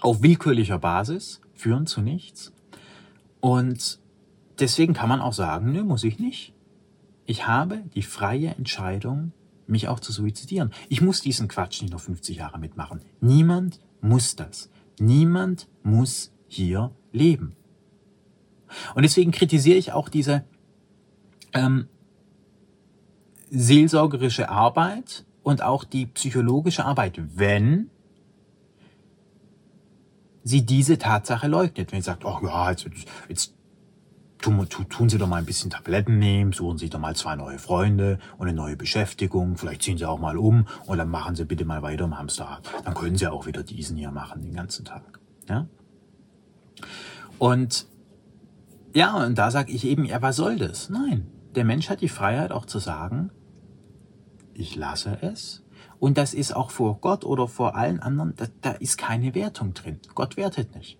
auf 0.00 0.22
willkürlicher 0.22 0.78
Basis, 0.78 1.40
führen 1.54 1.86
zu 1.86 2.00
nichts. 2.00 2.52
Und 3.42 3.98
deswegen 4.60 4.94
kann 4.94 5.08
man 5.08 5.20
auch 5.20 5.32
sagen, 5.32 5.72
nö, 5.72 5.82
muss 5.82 6.04
ich 6.04 6.20
nicht. 6.20 6.54
Ich 7.26 7.48
habe 7.48 7.82
die 7.92 8.04
freie 8.04 8.50
Entscheidung, 8.50 9.32
mich 9.66 9.88
auch 9.88 9.98
zu 9.98 10.12
suizidieren. 10.12 10.72
Ich 10.88 11.02
muss 11.02 11.22
diesen 11.22 11.48
Quatsch 11.48 11.82
nicht 11.82 11.92
noch 11.92 12.00
50 12.00 12.36
Jahre 12.36 12.60
mitmachen. 12.60 13.00
Niemand 13.20 13.80
muss 14.00 14.36
das. 14.36 14.70
Niemand 15.00 15.66
muss 15.82 16.32
hier 16.46 16.92
leben. 17.10 17.56
Und 18.94 19.02
deswegen 19.02 19.32
kritisiere 19.32 19.76
ich 19.76 19.90
auch 19.90 20.08
diese 20.08 20.44
ähm, 21.52 21.88
seelsorgerische 23.50 24.50
Arbeit 24.50 25.24
und 25.42 25.62
auch 25.62 25.82
die 25.82 26.06
psychologische 26.06 26.84
Arbeit, 26.84 27.20
wenn 27.36 27.90
sie 30.44 30.64
diese 30.64 30.98
Tatsache 30.98 31.48
leugnet. 31.48 31.92
Wenn 31.92 32.00
sie 32.00 32.06
sagt, 32.06 32.24
oh 32.24 32.38
ja, 32.42 32.70
jetzt, 32.70 32.86
jetzt 33.28 33.54
tun, 34.42 34.68
tun 34.68 35.08
Sie 35.08 35.18
doch 35.18 35.28
mal 35.28 35.36
ein 35.36 35.46
bisschen 35.46 35.70
Tabletten 35.70 36.18
nehmen, 36.18 36.52
suchen 36.52 36.78
Sie 36.78 36.90
doch 36.90 36.98
mal 36.98 37.16
zwei 37.16 37.36
neue 37.36 37.58
Freunde 37.58 38.18
und 38.36 38.48
eine 38.48 38.56
neue 38.56 38.76
Beschäftigung, 38.76 39.56
vielleicht 39.56 39.82
ziehen 39.82 39.96
Sie 39.96 40.04
auch 40.04 40.18
mal 40.18 40.36
um 40.36 40.66
und 40.86 40.98
dann 40.98 41.08
machen 41.08 41.36
Sie 41.36 41.44
bitte 41.44 41.64
mal 41.64 41.82
weiter 41.82 42.04
im 42.04 42.18
Hamsterrad. 42.18 42.68
Dann 42.84 42.94
können 42.94 43.16
Sie 43.16 43.26
auch 43.26 43.46
wieder 43.46 43.62
diesen 43.62 43.96
hier 43.96 44.10
machen, 44.10 44.42
den 44.42 44.54
ganzen 44.54 44.84
Tag. 44.84 45.20
Ja? 45.48 45.66
Und 47.38 47.86
ja, 48.94 49.24
und 49.24 49.38
da 49.38 49.50
sage 49.50 49.72
ich 49.72 49.86
eben, 49.86 50.04
ja, 50.04 50.20
was 50.20 50.36
soll 50.36 50.56
das? 50.56 50.90
Nein, 50.90 51.26
der 51.54 51.64
Mensch 51.64 51.88
hat 51.88 52.02
die 52.02 52.08
Freiheit 52.08 52.52
auch 52.52 52.66
zu 52.66 52.78
sagen, 52.78 53.30
ich 54.54 54.76
lasse 54.76 55.18
es. 55.22 55.62
Und 56.02 56.18
das 56.18 56.34
ist 56.34 56.56
auch 56.56 56.72
vor 56.72 56.98
Gott 57.00 57.24
oder 57.24 57.46
vor 57.46 57.76
allen 57.76 58.00
anderen, 58.00 58.34
da, 58.34 58.46
da 58.60 58.72
ist 58.72 58.98
keine 58.98 59.36
Wertung 59.36 59.72
drin. 59.72 60.00
Gott 60.16 60.36
wertet 60.36 60.74
nicht. 60.74 60.98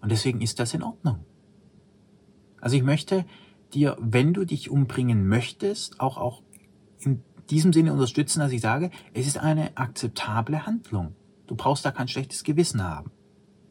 Und 0.00 0.12
deswegen 0.12 0.40
ist 0.40 0.60
das 0.60 0.74
in 0.74 0.84
Ordnung. 0.84 1.24
Also 2.60 2.76
ich 2.76 2.84
möchte 2.84 3.24
dir, 3.72 3.96
wenn 3.98 4.32
du 4.32 4.44
dich 4.44 4.70
umbringen 4.70 5.26
möchtest, 5.26 5.98
auch, 5.98 6.18
auch 6.18 6.44
in 7.00 7.24
diesem 7.50 7.72
Sinne 7.72 7.92
unterstützen, 7.92 8.38
dass 8.38 8.52
ich 8.52 8.60
sage, 8.60 8.92
es 9.12 9.26
ist 9.26 9.38
eine 9.38 9.76
akzeptable 9.76 10.66
Handlung. 10.66 11.16
Du 11.48 11.56
brauchst 11.56 11.84
da 11.84 11.90
kein 11.90 12.06
schlechtes 12.06 12.44
Gewissen 12.44 12.80
haben. 12.80 13.10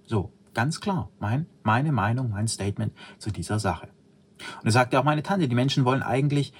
So. 0.03 0.33
Ganz 0.53 0.81
klar, 0.81 1.11
mein, 1.19 1.47
meine 1.63 1.93
Meinung, 1.93 2.29
mein 2.29 2.49
Statement 2.49 2.91
zu 3.19 3.31
dieser 3.31 3.57
Sache. 3.57 3.87
Und 4.57 4.65
da 4.65 4.71
sagte 4.71 4.99
auch 4.99 5.05
meine 5.05 5.23
Tante, 5.23 5.47
die 5.47 5.55
Menschen 5.55 5.85
wollen 5.85 6.03
eigentlich, 6.03 6.51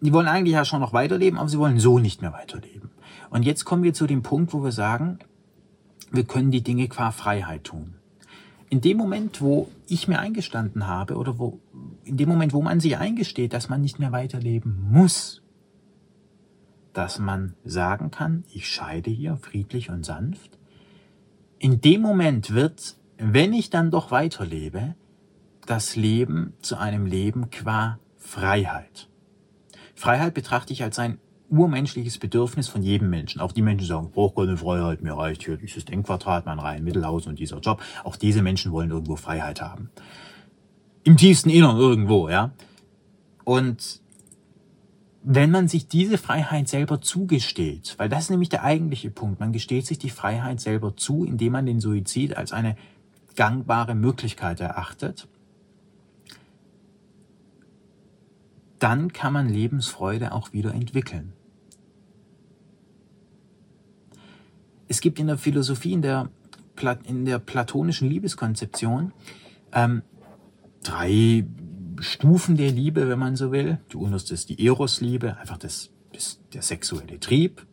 die 0.00 0.12
wollen 0.12 0.28
eigentlich 0.28 0.54
ja 0.54 0.64
schon 0.64 0.80
noch 0.80 0.92
weiterleben, 0.92 1.38
aber 1.38 1.48
sie 1.48 1.58
wollen 1.58 1.78
so 1.78 1.98
nicht 1.98 2.22
mehr 2.22 2.32
weiterleben. 2.32 2.90
Und 3.30 3.44
jetzt 3.44 3.64
kommen 3.64 3.82
wir 3.82 3.94
zu 3.94 4.06
dem 4.06 4.22
Punkt, 4.22 4.52
wo 4.52 4.62
wir 4.62 4.72
sagen, 4.72 5.18
wir 6.12 6.24
können 6.24 6.50
die 6.50 6.62
Dinge 6.62 6.88
qua 6.88 7.10
Freiheit 7.10 7.64
tun. 7.64 7.94
In 8.70 8.80
dem 8.80 8.96
Moment, 8.96 9.40
wo 9.40 9.68
ich 9.88 10.08
mir 10.08 10.18
eingestanden 10.18 10.86
habe 10.86 11.16
oder 11.16 11.38
wo, 11.38 11.60
in 12.04 12.16
dem 12.16 12.28
Moment, 12.28 12.52
wo 12.52 12.62
man 12.62 12.80
sich 12.80 12.98
eingesteht, 12.98 13.52
dass 13.52 13.68
man 13.68 13.80
nicht 13.80 13.98
mehr 13.98 14.12
weiterleben 14.12 14.86
muss, 14.90 15.42
dass 16.92 17.18
man 17.18 17.54
sagen 17.64 18.10
kann, 18.10 18.44
ich 18.52 18.68
scheide 18.68 19.10
hier 19.10 19.36
friedlich 19.36 19.90
und 19.90 20.04
sanft, 20.04 20.58
in 21.58 21.80
dem 21.80 22.00
Moment 22.00 22.54
wird, 22.54 22.96
wenn 23.18 23.52
ich 23.52 23.70
dann 23.70 23.90
doch 23.90 24.10
weiterlebe, 24.10 24.94
das 25.66 25.96
Leben 25.96 26.52
zu 26.60 26.76
einem 26.76 27.06
Leben 27.06 27.50
qua 27.50 27.98
Freiheit. 28.18 29.08
Freiheit 30.04 30.34
betrachte 30.34 30.74
ich 30.74 30.82
als 30.82 30.98
ein 30.98 31.16
urmenschliches 31.48 32.18
Bedürfnis 32.18 32.68
von 32.68 32.82
jedem 32.82 33.08
Menschen. 33.08 33.40
Auch 33.40 33.52
die 33.52 33.62
Menschen 33.62 33.86
sagen, 33.86 34.08
ich 34.08 34.12
brauche 34.12 34.44
keine 34.44 34.58
Freiheit, 34.58 35.00
mir 35.00 35.14
reicht 35.14 35.42
hier 35.44 35.56
dieses 35.56 35.86
Denkquadrat, 35.86 36.44
mein 36.44 36.58
Reihen 36.58 36.84
Mittelhaus 36.84 37.26
und 37.26 37.38
dieser 37.38 37.58
Job. 37.60 37.80
Auch 38.04 38.16
diese 38.16 38.42
Menschen 38.42 38.70
wollen 38.70 38.90
irgendwo 38.90 39.16
Freiheit 39.16 39.62
haben. 39.62 39.88
Im 41.04 41.16
tiefsten 41.16 41.48
Innern 41.48 41.78
irgendwo, 41.78 42.28
ja. 42.28 42.50
Und 43.44 44.02
wenn 45.22 45.50
man 45.50 45.68
sich 45.68 45.88
diese 45.88 46.18
Freiheit 46.18 46.68
selber 46.68 47.00
zugesteht, 47.00 47.94
weil 47.96 48.10
das 48.10 48.24
ist 48.24 48.30
nämlich 48.30 48.50
der 48.50 48.62
eigentliche 48.62 49.08
Punkt, 49.08 49.40
man 49.40 49.52
gesteht 49.52 49.86
sich 49.86 49.98
die 49.98 50.10
Freiheit 50.10 50.60
selber 50.60 50.96
zu, 50.96 51.24
indem 51.24 51.52
man 51.52 51.64
den 51.64 51.80
Suizid 51.80 52.36
als 52.36 52.52
eine 52.52 52.76
gangbare 53.36 53.94
Möglichkeit 53.94 54.60
erachtet, 54.60 55.28
dann 58.84 59.14
kann 59.14 59.32
man 59.32 59.48
Lebensfreude 59.48 60.32
auch 60.32 60.52
wieder 60.52 60.74
entwickeln. 60.74 61.32
Es 64.88 65.00
gibt 65.00 65.18
in 65.18 65.26
der 65.26 65.38
Philosophie, 65.38 65.94
in 65.94 66.02
der, 66.02 66.28
in 67.04 67.24
der 67.24 67.38
platonischen 67.38 68.10
Liebeskonzeption, 68.10 69.14
ähm, 69.72 70.02
drei 70.82 71.46
Stufen 71.98 72.58
der 72.58 72.70
Liebe, 72.72 73.08
wenn 73.08 73.18
man 73.18 73.36
so 73.36 73.52
will. 73.52 73.78
Die 73.90 73.96
unterste 73.96 74.34
ist 74.34 74.50
die 74.50 74.66
Eros-Liebe, 74.66 75.38
einfach 75.38 75.56
das, 75.56 75.88
das, 76.12 76.42
der 76.52 76.60
sexuelle 76.60 77.18
Trieb. 77.18 77.66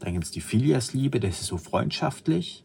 Dann 0.00 0.12
gibt 0.12 0.26
es 0.26 0.32
die 0.32 0.42
Philias-Liebe, 0.42 1.18
das 1.18 1.40
ist 1.40 1.46
so 1.46 1.56
freundschaftlich. 1.56 2.62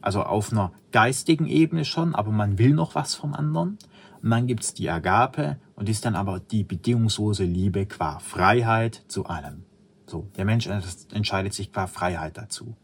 Also 0.00 0.24
auf 0.24 0.50
einer 0.50 0.72
geistigen 0.90 1.46
Ebene 1.46 1.84
schon, 1.84 2.16
aber 2.16 2.32
man 2.32 2.58
will 2.58 2.74
noch 2.74 2.96
was 2.96 3.14
vom 3.14 3.32
anderen. 3.32 3.78
Und 4.24 4.30
dann 4.30 4.46
gibt 4.46 4.64
es 4.64 4.72
die 4.72 4.88
Agape 4.88 5.58
und 5.74 5.86
ist 5.86 6.06
dann 6.06 6.16
aber 6.16 6.40
die 6.40 6.64
bedingungslose 6.64 7.44
Liebe 7.44 7.84
qua 7.84 8.20
Freiheit 8.20 9.02
zu 9.06 9.26
allem. 9.26 9.64
So, 10.06 10.30
der 10.38 10.46
Mensch 10.46 10.66
entscheidet 10.66 11.52
sich 11.52 11.70
qua 11.70 11.86
Freiheit 11.86 12.38
dazu. 12.38 12.74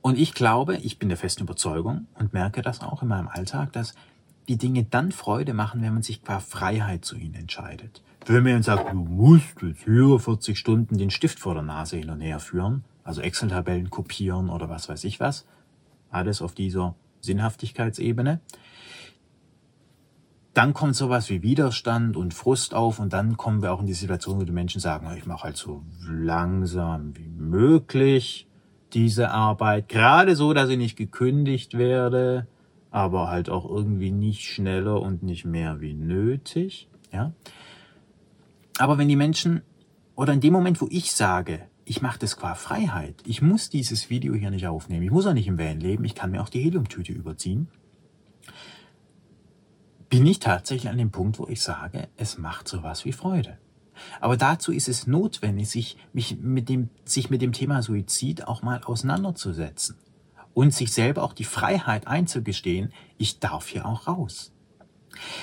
Und 0.00 0.18
ich 0.18 0.32
glaube, 0.32 0.78
ich 0.78 0.98
bin 0.98 1.10
der 1.10 1.18
festen 1.18 1.42
Überzeugung 1.42 2.06
und 2.18 2.32
merke 2.32 2.62
das 2.62 2.80
auch 2.80 3.02
in 3.02 3.08
meinem 3.08 3.28
Alltag, 3.28 3.74
dass 3.74 3.94
die 4.48 4.56
Dinge 4.56 4.84
dann 4.84 5.12
Freude 5.12 5.52
machen, 5.52 5.82
wenn 5.82 5.92
man 5.92 6.02
sich 6.02 6.24
qua 6.24 6.40
Freiheit 6.40 7.04
zu 7.04 7.16
ihnen 7.16 7.34
entscheidet. 7.34 8.02
Wenn 8.24 8.44
man 8.44 8.62
sagt, 8.62 8.90
du 8.90 8.96
musst 8.96 9.60
jetzt 9.60 9.84
hier 9.84 10.18
40 10.18 10.58
Stunden 10.58 10.96
den 10.96 11.10
Stift 11.10 11.40
vor 11.40 11.52
der 11.52 11.62
Nase 11.62 11.98
hin 11.98 12.08
und 12.08 12.22
her 12.22 12.40
führen, 12.40 12.84
also 13.02 13.20
Excel-Tabellen 13.20 13.90
kopieren 13.90 14.48
oder 14.48 14.70
was 14.70 14.88
weiß 14.88 15.04
ich 15.04 15.20
was, 15.20 15.44
alles 16.10 16.40
auf 16.40 16.54
dieser 16.54 16.94
Sinnhaftigkeitsebene, 17.20 18.40
dann 20.54 20.72
kommt 20.72 20.94
sowas 20.94 21.28
wie 21.30 21.42
Widerstand 21.42 22.16
und 22.16 22.32
Frust 22.32 22.74
auf 22.74 23.00
und 23.00 23.12
dann 23.12 23.36
kommen 23.36 23.60
wir 23.60 23.72
auch 23.72 23.80
in 23.80 23.86
die 23.86 23.92
Situation, 23.92 24.40
wo 24.40 24.44
die 24.44 24.52
Menschen 24.52 24.80
sagen, 24.80 25.12
ich 25.18 25.26
mache 25.26 25.44
halt 25.44 25.56
so 25.56 25.82
langsam 26.08 27.16
wie 27.16 27.28
möglich 27.28 28.46
diese 28.92 29.30
Arbeit, 29.30 29.88
gerade 29.88 30.36
so, 30.36 30.54
dass 30.54 30.68
ich 30.70 30.78
nicht 30.78 30.96
gekündigt 30.96 31.76
werde, 31.76 32.46
aber 32.92 33.28
halt 33.28 33.50
auch 33.50 33.68
irgendwie 33.68 34.12
nicht 34.12 34.42
schneller 34.42 35.02
und 35.02 35.24
nicht 35.24 35.44
mehr 35.44 35.80
wie 35.80 35.94
nötig, 35.94 36.88
ja. 37.12 37.32
Aber 38.78 38.96
wenn 38.98 39.08
die 39.08 39.16
Menschen 39.16 39.62
oder 40.14 40.32
in 40.32 40.40
dem 40.40 40.52
Moment, 40.52 40.80
wo 40.80 40.86
ich 40.90 41.12
sage, 41.12 41.62
ich 41.84 42.00
mache 42.00 42.20
das 42.20 42.36
qua 42.36 42.54
Freiheit, 42.54 43.16
ich 43.26 43.42
muss 43.42 43.68
dieses 43.68 44.10
Video 44.10 44.34
hier 44.34 44.50
nicht 44.50 44.68
aufnehmen, 44.68 45.02
ich 45.02 45.10
muss 45.10 45.26
auch 45.26 45.34
nicht 45.34 45.48
im 45.48 45.58
Van 45.58 45.80
leben, 45.80 46.04
ich 46.04 46.14
kann 46.14 46.30
mir 46.30 46.40
auch 46.40 46.48
die 46.48 46.60
Heliumtüte 46.60 47.12
überziehen, 47.12 47.68
bin 50.14 50.26
ich 50.26 50.38
tatsächlich 50.38 50.88
an 50.88 50.96
dem 50.96 51.10
Punkt, 51.10 51.40
wo 51.40 51.48
ich 51.48 51.60
sage, 51.60 52.06
es 52.16 52.38
macht 52.38 52.68
sowas 52.68 53.04
wie 53.04 53.10
Freude. 53.10 53.58
Aber 54.20 54.36
dazu 54.36 54.70
ist 54.70 54.88
es 54.88 55.08
notwendig, 55.08 55.68
sich, 55.68 55.96
mich 56.12 56.38
mit 56.40 56.68
dem, 56.68 56.88
sich 57.04 57.30
mit 57.30 57.42
dem 57.42 57.50
Thema 57.50 57.82
Suizid 57.82 58.46
auch 58.46 58.62
mal 58.62 58.80
auseinanderzusetzen 58.84 59.96
und 60.52 60.72
sich 60.72 60.92
selber 60.92 61.24
auch 61.24 61.32
die 61.32 61.42
Freiheit 61.42 62.06
einzugestehen, 62.06 62.92
ich 63.18 63.40
darf 63.40 63.66
hier 63.66 63.86
auch 63.86 64.06
raus. 64.06 64.52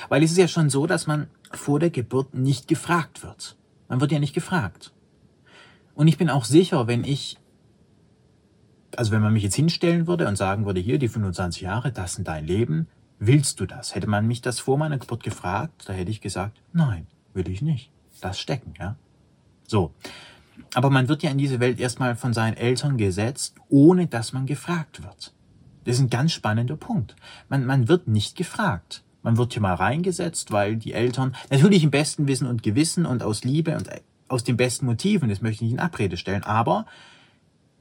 Weil 0.08 0.24
es 0.24 0.32
ist 0.32 0.38
ja 0.38 0.48
schon 0.48 0.70
so, 0.70 0.88
dass 0.88 1.06
man 1.06 1.28
vor 1.52 1.82
der 1.82 1.90
Geburt 1.90 2.34
nicht 2.34 2.70
gefragt 2.70 3.24
wird. 3.24 3.58
Man 3.90 4.00
wird 4.00 4.14
ja 4.14 4.20
nicht 4.20 4.34
gefragt. 4.34 4.94
Und 5.96 6.08
ich 6.08 6.18
bin 6.18 6.30
auch 6.30 6.46
sicher, 6.46 6.88
wenn 6.88 7.04
ich, 7.04 7.38
also 8.96 9.12
wenn 9.12 9.22
man 9.22 9.34
mich 9.34 9.44
jetzt 9.44 9.56
hinstellen 9.56 10.08
würde 10.08 10.30
und 10.30 10.38
sagen 10.38 10.66
würde, 10.66 10.80
hier 10.80 10.98
die 10.98 11.10
25 11.10 11.62
Jahre, 11.62 11.92
das 11.92 12.16
sind 12.16 12.30
dein 12.30 12.46
Leben, 12.48 12.88
Willst 13.24 13.60
du 13.60 13.68
das? 13.68 13.94
Hätte 13.94 14.08
man 14.08 14.26
mich 14.26 14.42
das 14.42 14.60
vor 14.60 14.80
meiner 14.80 14.98
Geburt 14.98 15.22
gefragt, 15.22 15.84
da 15.86 15.94
hätte 15.94 16.10
ich 16.10 16.22
gesagt, 16.22 16.60
nein, 16.74 17.06
will 17.36 17.48
ich 17.50 17.62
nicht. 17.62 17.92
Das 18.20 18.40
stecken, 18.40 18.74
ja. 18.80 18.96
So. 19.68 19.94
Aber 20.74 20.90
man 20.90 21.08
wird 21.08 21.22
ja 21.22 21.30
in 21.30 21.38
diese 21.38 21.60
Welt 21.60 21.80
erstmal 21.80 22.16
von 22.16 22.34
seinen 22.34 22.58
Eltern 22.58 22.98
gesetzt, 22.98 23.58
ohne 23.70 24.08
dass 24.08 24.34
man 24.34 24.48
gefragt 24.48 25.04
wird. 25.04 25.36
Das 25.84 25.98
ist 25.98 26.02
ein 26.02 26.10
ganz 26.10 26.32
spannender 26.32 26.76
Punkt. 26.76 27.16
Man, 27.48 27.64
man 27.64 27.88
wird 27.88 28.08
nicht 28.08 28.36
gefragt. 28.36 29.04
Man 29.22 29.38
wird 29.38 29.54
hier 29.54 29.62
mal 29.62 29.76
reingesetzt, 29.76 30.52
weil 30.52 30.76
die 30.76 30.94
Eltern 30.94 31.36
natürlich 31.52 31.84
im 31.84 31.92
besten 31.92 32.28
Wissen 32.28 32.48
und 32.48 32.64
Gewissen 32.64 33.06
und 33.06 33.22
aus 33.22 33.44
Liebe 33.44 33.78
und 33.78 33.88
aus 34.30 34.44
den 34.44 34.58
besten 34.58 34.88
Motiven, 34.88 35.30
das 35.30 35.42
möchte 35.42 35.64
ich 35.64 35.70
nicht 35.70 35.74
in 35.74 35.86
Abrede 35.86 36.18
stellen, 36.18 36.44
aber 36.44 36.88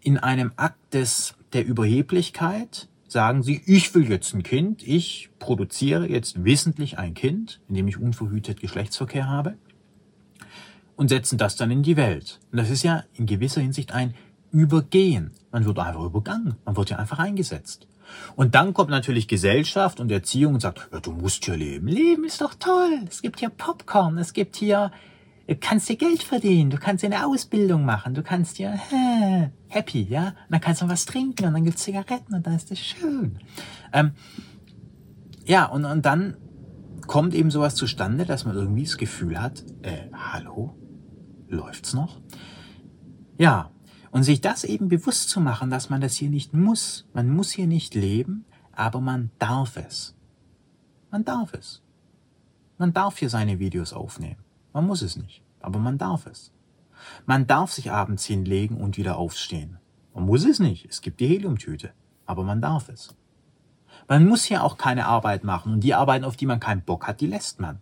in 0.03 0.18
einem 0.18 0.53
Akt 0.57 0.92
des, 0.92 1.35
der 1.55 1.64
Überheblichkeit, 1.64 2.89
sagen 3.11 3.42
sie, 3.42 3.61
ich 3.66 3.94
will 3.94 4.09
jetzt 4.09 4.35
ein 4.35 4.42
Kind, 4.42 4.87
ich 4.87 5.31
produziere 5.38 6.09
jetzt 6.09 6.44
wissentlich 6.44 6.99
ein 6.99 7.14
Kind, 7.14 7.61
indem 7.68 7.88
ich 7.88 7.99
unverhütet 7.99 8.61
Geschlechtsverkehr 8.61 9.29
habe 9.29 9.57
und 10.96 11.09
setzen 11.09 11.38
das 11.38 11.57
dann 11.57 11.70
in 11.70 11.83
die 11.83 11.96
Welt. 11.96 12.40
Und 12.53 12.59
das 12.59 12.70
ist 12.70 12.83
ja 12.83 13.05
in 13.14 13.27
gewisser 13.27 13.61
Hinsicht 13.61 13.92
ein 13.92 14.14
Übergehen. 14.53 15.33
Man 15.51 15.64
wird 15.64 15.79
einfach 15.79 16.05
übergangen, 16.05 16.57
man 16.64 16.77
wird 16.77 16.90
ja 16.90 16.99
einfach 16.99 17.18
eingesetzt. 17.18 17.87
Und 18.37 18.55
dann 18.55 18.75
kommt 18.75 18.90
natürlich 18.90 19.29
Gesellschaft 19.29 20.01
und 20.01 20.11
Erziehung 20.11 20.55
und 20.55 20.61
sagt, 20.61 20.88
ja, 20.92 21.01
du 21.01 21.12
musst 21.12 21.46
ja 21.46 21.55
leben. 21.55 21.87
Leben 21.88 22.25
ist 22.25 22.40
doch 22.40 22.55
toll. 22.55 23.01
Es 23.09 23.23
gibt 23.23 23.40
hier 23.40 23.51
Popcorn, 23.51 24.18
es 24.18 24.33
gibt 24.33 24.57
hier 24.57 24.90
Du 25.51 25.57
kannst 25.57 25.89
dir 25.89 25.97
Geld 25.97 26.23
verdienen, 26.23 26.71
du 26.71 26.77
kannst 26.77 27.03
dir 27.03 27.09
eine 27.09 27.27
Ausbildung 27.27 27.85
machen, 27.85 28.15
du 28.15 28.23
kannst 28.23 28.61
dir 28.61 28.71
hä, 28.71 29.51
happy, 29.67 30.05
ja, 30.05 30.29
und 30.29 30.51
dann 30.51 30.61
kannst 30.61 30.81
du 30.81 30.89
was 30.89 31.07
trinken 31.07 31.45
und 31.45 31.55
dann 31.55 31.65
gibt's 31.65 31.83
Zigaretten 31.83 32.37
und 32.37 32.47
dann 32.47 32.55
ist 32.55 32.71
das 32.71 32.79
schön. 32.79 33.37
Ähm, 33.93 34.13
ja, 35.45 35.65
und, 35.65 35.85
und 35.85 36.07
dann 36.07 36.37
kommt 37.09 37.35
eben 37.35 37.51
sowas 37.51 37.75
zustande, 37.75 38.27
dass 38.27 38.45
man 38.45 38.55
irgendwie 38.55 38.85
das 38.85 38.97
Gefühl 38.97 39.43
hat, 39.43 39.65
äh, 39.83 40.09
hallo, 40.13 40.77
läuft's 41.49 41.95
noch? 41.95 42.21
Ja, 43.37 43.73
und 44.13 44.23
sich 44.23 44.41
das 44.41 44.63
eben 44.63 44.87
bewusst 44.87 45.31
zu 45.31 45.41
machen, 45.41 45.69
dass 45.69 45.91
man 45.91 46.01
das 46.01 46.15
hier 46.15 46.31
nicht 46.31 46.55
muss. 46.55 47.09
Man 47.13 47.29
muss 47.29 47.51
hier 47.51 47.67
nicht 47.67 47.97
leben, 47.97 48.45
aber 48.71 49.01
man 49.01 49.33
darf 49.41 49.77
es. 49.77 50.15
Man 51.11 51.25
darf 51.25 51.55
es. 51.55 51.83
Man 52.79 52.93
darf 52.93 53.19
hier 53.19 53.31
seine 53.31 53.59
Videos 53.59 53.93
aufnehmen. 53.93 54.39
Man 54.72 54.87
muss 54.87 55.02
es 55.02 55.16
nicht, 55.16 55.42
aber 55.61 55.78
man 55.78 55.98
darf 55.98 56.26
es. 56.26 56.52
Man 57.26 57.46
darf 57.46 57.72
sich 57.72 57.90
abends 57.90 58.24
hinlegen 58.24 58.76
und 58.76 58.96
wieder 58.96 59.16
aufstehen. 59.16 59.78
Man 60.14 60.26
muss 60.26 60.44
es 60.44 60.59
nicht, 60.59 60.87
es 60.87 61.00
gibt 61.00 61.20
die 61.20 61.26
Heliumtüte, 61.26 61.92
aber 62.26 62.44
man 62.44 62.61
darf 62.61 62.88
es. 62.88 63.14
Man 64.09 64.26
muss 64.26 64.44
hier 64.44 64.64
auch 64.64 64.76
keine 64.76 65.06
Arbeit 65.06 65.44
machen 65.44 65.72
und 65.72 65.80
die 65.80 65.94
Arbeiten, 65.94 66.24
auf 66.24 66.37
die 66.37 66.46
man 66.46 66.61
keinen 66.61 66.83
Bock 66.83 67.06
hat, 67.06 67.20
die 67.20 67.26
lässt 67.26 67.61
man. 67.61 67.80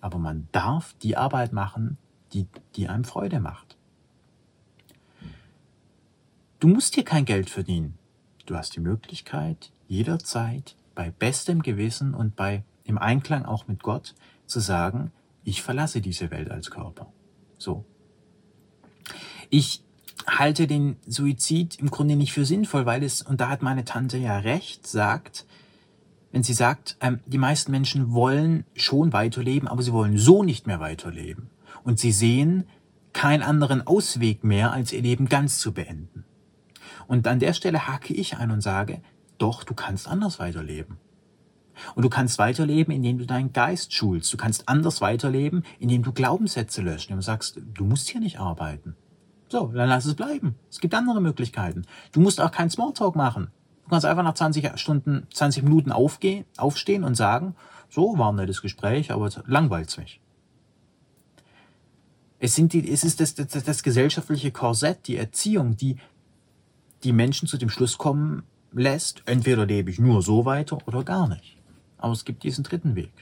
Aber 0.00 0.18
man 0.18 0.48
darf 0.52 0.94
die 1.02 1.16
Arbeit 1.16 1.52
machen, 1.52 1.98
die, 2.32 2.46
die 2.76 2.88
einem 2.88 3.04
Freude 3.04 3.40
macht. 3.40 3.76
Du 6.58 6.68
musst 6.68 6.94
hier 6.94 7.04
kein 7.04 7.24
Geld 7.24 7.50
verdienen. 7.50 7.98
Du 8.46 8.56
hast 8.56 8.74
die 8.76 8.80
Möglichkeit, 8.80 9.70
jederzeit 9.88 10.76
bei 10.94 11.10
bestem 11.10 11.62
Gewissen 11.62 12.14
und 12.14 12.36
bei 12.36 12.64
im 12.84 12.98
Einklang 12.98 13.44
auch 13.44 13.68
mit 13.68 13.82
Gott 13.82 14.14
zu 14.46 14.60
sagen, 14.60 15.12
ich 15.44 15.62
verlasse 15.62 16.00
diese 16.00 16.30
Welt 16.30 16.50
als 16.50 16.70
Körper. 16.70 17.12
So. 17.58 17.84
Ich 19.48 19.82
halte 20.26 20.66
den 20.66 20.96
Suizid 21.06 21.78
im 21.78 21.90
Grunde 21.90 22.16
nicht 22.16 22.32
für 22.32 22.44
sinnvoll, 22.44 22.86
weil 22.86 23.02
es, 23.02 23.22
und 23.22 23.40
da 23.40 23.48
hat 23.48 23.62
meine 23.62 23.84
Tante 23.84 24.18
ja 24.18 24.38
recht, 24.38 24.86
sagt, 24.86 25.46
wenn 26.32 26.42
sie 26.42 26.54
sagt, 26.54 26.96
ähm, 27.00 27.20
die 27.26 27.38
meisten 27.38 27.70
Menschen 27.70 28.12
wollen 28.12 28.64
schon 28.74 29.12
weiterleben, 29.12 29.68
aber 29.68 29.82
sie 29.82 29.92
wollen 29.92 30.16
so 30.16 30.42
nicht 30.42 30.66
mehr 30.66 30.80
weiterleben. 30.80 31.50
Und 31.82 31.98
sie 31.98 32.12
sehen 32.12 32.66
keinen 33.12 33.42
anderen 33.42 33.86
Ausweg 33.86 34.44
mehr, 34.44 34.72
als 34.72 34.92
ihr 34.92 35.02
Leben 35.02 35.28
ganz 35.28 35.58
zu 35.58 35.72
beenden. 35.72 36.24
Und 37.08 37.26
an 37.26 37.40
der 37.40 37.54
Stelle 37.54 37.88
hake 37.88 38.14
ich 38.14 38.36
ein 38.36 38.52
und 38.52 38.60
sage, 38.60 39.02
doch, 39.38 39.64
du 39.64 39.74
kannst 39.74 40.06
anders 40.06 40.38
weiterleben. 40.38 40.98
Und 41.94 42.04
du 42.04 42.08
kannst 42.08 42.38
weiterleben, 42.38 42.94
indem 42.94 43.18
du 43.18 43.26
deinen 43.26 43.52
Geist 43.52 43.92
schulst. 43.92 44.32
Du 44.32 44.36
kannst 44.36 44.68
anders 44.68 45.00
weiterleben, 45.00 45.64
indem 45.78 46.02
du 46.02 46.12
Glaubenssätze 46.12 46.82
löscht, 46.82 47.08
indem 47.08 47.18
du 47.18 47.24
sagst, 47.24 47.60
du 47.74 47.84
musst 47.84 48.08
hier 48.08 48.20
nicht 48.20 48.38
arbeiten. 48.38 48.96
So, 49.48 49.66
dann 49.66 49.88
lass 49.88 50.04
es 50.04 50.14
bleiben. 50.14 50.54
Es 50.70 50.78
gibt 50.78 50.94
andere 50.94 51.20
Möglichkeiten. 51.20 51.84
Du 52.12 52.20
musst 52.20 52.40
auch 52.40 52.52
keinen 52.52 52.70
Smalltalk 52.70 53.16
machen. 53.16 53.50
Du 53.84 53.90
kannst 53.90 54.06
einfach 54.06 54.22
nach 54.22 54.34
20 54.34 54.78
Stunden, 54.78 55.26
20 55.32 55.64
Minuten 55.64 55.90
aufgehen, 55.90 56.44
aufstehen 56.56 57.02
und 57.02 57.16
sagen, 57.16 57.56
so 57.88 58.16
war 58.16 58.30
ein 58.30 58.36
nettes 58.36 58.62
Gespräch, 58.62 59.10
aber 59.10 59.28
langweilt's 59.46 59.98
mich. 59.98 60.20
Es, 62.38 62.54
sind 62.54 62.72
die, 62.72 62.88
es 62.88 63.02
ist 63.02 63.20
das, 63.20 63.34
das, 63.34 63.48
das 63.48 63.82
gesellschaftliche 63.82 64.52
Korsett, 64.52 65.08
die 65.08 65.16
Erziehung, 65.16 65.76
die 65.76 65.96
die 67.02 67.12
Menschen 67.12 67.48
zu 67.48 67.58
dem 67.58 67.68
Schluss 67.68 67.98
kommen 67.98 68.44
lässt, 68.72 69.22
entweder 69.26 69.66
lebe 69.66 69.90
ich 69.90 69.98
nur 69.98 70.22
so 70.22 70.44
weiter 70.44 70.78
oder 70.86 71.02
gar 71.02 71.28
nicht. 71.28 71.59
Aber 72.00 72.12
es 72.12 72.24
gibt 72.24 72.42
diesen 72.42 72.64
dritten 72.64 72.96
Weg. 72.96 73.12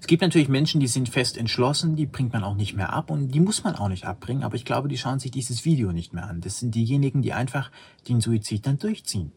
Es 0.00 0.06
gibt 0.06 0.20
natürlich 0.20 0.48
Menschen, 0.48 0.80
die 0.80 0.88
sind 0.88 1.08
fest 1.08 1.38
entschlossen, 1.38 1.96
die 1.96 2.06
bringt 2.06 2.32
man 2.32 2.44
auch 2.44 2.56
nicht 2.56 2.74
mehr 2.74 2.92
ab 2.92 3.10
und 3.10 3.28
die 3.28 3.40
muss 3.40 3.64
man 3.64 3.76
auch 3.76 3.88
nicht 3.88 4.04
abbringen, 4.04 4.42
aber 4.42 4.56
ich 4.56 4.64
glaube, 4.64 4.88
die 4.88 4.98
schauen 4.98 5.18
sich 5.18 5.30
dieses 5.30 5.64
Video 5.64 5.92
nicht 5.92 6.12
mehr 6.12 6.28
an. 6.28 6.40
Das 6.40 6.58
sind 6.58 6.74
diejenigen, 6.74 7.22
die 7.22 7.32
einfach 7.32 7.70
den 8.08 8.20
Suizid 8.20 8.66
dann 8.66 8.78
durchziehen 8.78 9.32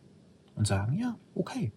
und 0.56 0.68
sagen, 0.68 0.98
ja, 0.98 1.18
okay. 1.36 1.72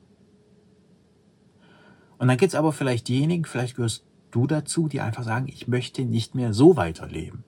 Und 2.19 2.29
dann 2.29 2.37
gibt 2.37 2.53
es 2.53 2.59
aber 2.59 2.73
vielleicht 2.73 3.07
diejenigen, 3.07 3.45
vielleicht 3.45 3.77
gehörst 3.77 4.05
du 4.31 4.47
dazu, 4.47 4.89
die 4.89 5.01
einfach 5.01 5.23
sagen, 5.23 5.47
ich 5.49 5.69
möchte 5.69 6.05
nicht 6.05 6.35
mehr 6.35 6.53
so 6.53 6.77
weiterleben. 6.77 7.45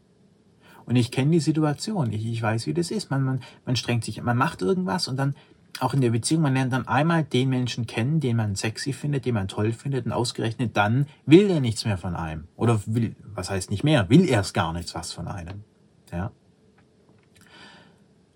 Und 0.86 0.96
ich 0.96 1.10
kenne 1.10 1.30
die 1.30 1.40
Situation, 1.40 2.12
ich, 2.12 2.26
ich 2.26 2.42
weiß, 2.42 2.66
wie 2.66 2.74
das 2.74 2.90
ist. 2.90 3.10
Man, 3.10 3.22
man, 3.22 3.40
man 3.64 3.76
strengt 3.76 4.04
sich, 4.04 4.20
man 4.22 4.36
macht 4.36 4.62
irgendwas 4.62 5.08
und 5.08 5.16
dann 5.16 5.34
auch 5.78 5.94
in 5.94 6.00
der 6.00 6.10
Beziehung, 6.10 6.42
man 6.42 6.54
lernt 6.54 6.72
dann 6.72 6.88
einmal 6.88 7.24
den 7.24 7.48
Menschen 7.48 7.86
kennen, 7.86 8.20
den 8.20 8.36
man 8.36 8.56
sexy 8.56 8.92
findet, 8.92 9.24
den 9.24 9.34
man 9.34 9.48
toll 9.48 9.72
findet 9.72 10.06
und 10.06 10.12
ausgerechnet 10.12 10.76
dann 10.76 11.06
will 11.26 11.48
er 11.50 11.60
nichts 11.60 11.84
mehr 11.84 11.98
von 11.98 12.16
einem. 12.16 12.48
Oder 12.56 12.80
will, 12.86 13.14
was 13.22 13.50
heißt 13.50 13.70
nicht 13.70 13.84
mehr, 13.84 14.10
will 14.10 14.28
er 14.28 14.40
es 14.40 14.52
gar 14.52 14.72
nichts 14.72 14.94
was 14.94 15.12
von 15.12 15.28
einem. 15.28 15.64
Ja. 16.12 16.32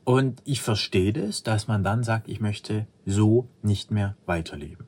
Und 0.04 0.42
ich 0.44 0.60
verstehe 0.60 1.12
das, 1.12 1.42
dass 1.42 1.66
man 1.66 1.82
dann 1.82 2.04
sagt, 2.04 2.28
ich 2.28 2.40
möchte 2.40 2.86
so 3.06 3.48
nicht 3.62 3.90
mehr 3.90 4.16
weiterleben. 4.26 4.86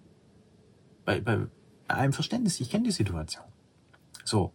Bei, 1.04 1.20
bei 1.20 1.46
einem 1.88 2.12
Verständnis, 2.12 2.60
ich 2.60 2.70
kenne 2.70 2.84
die 2.84 2.90
Situation. 2.90 3.44
So. 4.24 4.52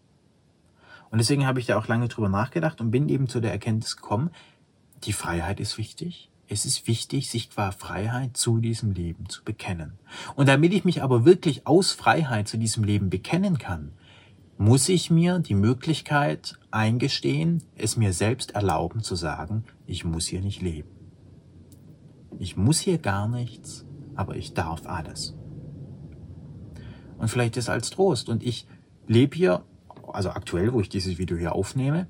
Und 1.09 1.17
deswegen 1.17 1.45
habe 1.45 1.59
ich 1.59 1.65
da 1.65 1.77
auch 1.77 1.87
lange 1.87 2.07
drüber 2.07 2.29
nachgedacht 2.29 2.79
und 2.79 2.91
bin 2.91 3.09
eben 3.09 3.27
zu 3.27 3.41
der 3.41 3.51
Erkenntnis 3.51 3.97
gekommen, 3.97 4.29
die 5.03 5.13
Freiheit 5.13 5.59
ist 5.59 5.77
wichtig, 5.77 6.30
es 6.51 6.65
ist 6.65 6.85
wichtig, 6.85 7.29
sich 7.29 7.49
qua 7.49 7.71
Freiheit 7.71 8.35
zu 8.35 8.57
diesem 8.57 8.91
Leben 8.91 9.29
zu 9.29 9.41
bekennen. 9.41 9.93
Und 10.35 10.49
damit 10.49 10.73
ich 10.73 10.83
mich 10.83 11.01
aber 11.01 11.23
wirklich 11.23 11.65
aus 11.65 11.93
Freiheit 11.93 12.49
zu 12.49 12.57
diesem 12.57 12.83
Leben 12.83 13.09
bekennen 13.09 13.57
kann, 13.57 13.93
muss 14.57 14.89
ich 14.89 15.09
mir 15.09 15.39
die 15.39 15.55
Möglichkeit 15.55 16.59
eingestehen, 16.69 17.63
es 17.77 17.95
mir 17.95 18.11
selbst 18.11 18.51
erlauben 18.51 19.01
zu 19.01 19.15
sagen, 19.15 19.63
ich 19.87 20.03
muss 20.03 20.27
hier 20.27 20.41
nicht 20.41 20.61
leben. 20.61 20.89
Ich 22.37 22.57
muss 22.57 22.79
hier 22.79 22.97
gar 22.97 23.29
nichts, 23.29 23.85
aber 24.15 24.35
ich 24.35 24.53
darf 24.53 24.85
alles. 24.85 25.37
Und 27.17 27.29
vielleicht 27.29 27.55
ist 27.55 27.69
als 27.69 27.91
Trost. 27.91 28.27
Und 28.27 28.43
ich 28.43 28.67
lebe 29.07 29.37
hier, 29.37 29.63
also 30.11 30.31
aktuell, 30.31 30.73
wo 30.73 30.81
ich 30.81 30.89
dieses 30.89 31.17
Video 31.17 31.37
hier 31.37 31.55
aufnehme, 31.55 32.07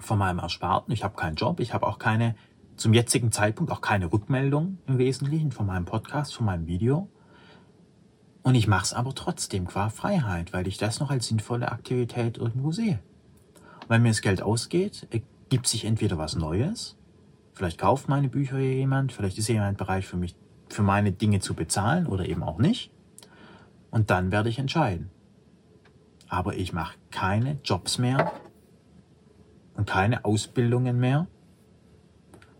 von 0.00 0.18
meinem 0.18 0.38
Ersparten. 0.38 0.92
Ich 0.92 1.02
habe 1.02 1.16
keinen 1.16 1.36
Job, 1.36 1.60
ich 1.60 1.72
habe 1.72 1.86
auch 1.86 1.98
keine, 1.98 2.34
zum 2.78 2.94
jetzigen 2.94 3.32
Zeitpunkt 3.32 3.72
auch 3.72 3.80
keine 3.80 4.12
Rückmeldung 4.12 4.78
im 4.86 4.98
Wesentlichen 4.98 5.50
von 5.50 5.66
meinem 5.66 5.84
Podcast, 5.84 6.34
von 6.34 6.46
meinem 6.46 6.66
Video. 6.66 7.08
Und 8.42 8.54
ich 8.54 8.68
mache 8.68 8.84
es 8.84 8.92
aber 8.92 9.14
trotzdem 9.14 9.66
qua 9.66 9.90
Freiheit, 9.90 10.52
weil 10.52 10.68
ich 10.68 10.78
das 10.78 11.00
noch 11.00 11.10
als 11.10 11.26
sinnvolle 11.26 11.70
Aktivität 11.72 12.38
irgendwo 12.38 12.70
sehe. 12.70 13.00
Und 13.82 13.90
wenn 13.90 14.02
mir 14.02 14.10
das 14.10 14.22
Geld 14.22 14.40
ausgeht, 14.40 15.08
ergibt 15.10 15.66
sich 15.66 15.84
entweder 15.84 16.18
was 16.18 16.36
Neues, 16.36 16.96
vielleicht 17.52 17.78
kauft 17.78 18.08
meine 18.08 18.28
Bücher 18.28 18.58
jemand, 18.58 19.12
vielleicht 19.12 19.38
ist 19.38 19.48
jemand 19.48 19.76
bereit 19.76 20.04
für 20.04 20.16
mich, 20.16 20.36
für 20.68 20.84
meine 20.84 21.10
Dinge 21.10 21.40
zu 21.40 21.54
bezahlen 21.54 22.06
oder 22.06 22.28
eben 22.28 22.44
auch 22.44 22.58
nicht. 22.58 22.92
Und 23.90 24.10
dann 24.10 24.30
werde 24.30 24.50
ich 24.50 24.58
entscheiden. 24.60 25.10
Aber 26.28 26.54
ich 26.54 26.72
mache 26.72 26.96
keine 27.10 27.58
Jobs 27.64 27.98
mehr 27.98 28.32
und 29.74 29.88
keine 29.88 30.24
Ausbildungen 30.24 31.00
mehr 31.00 31.26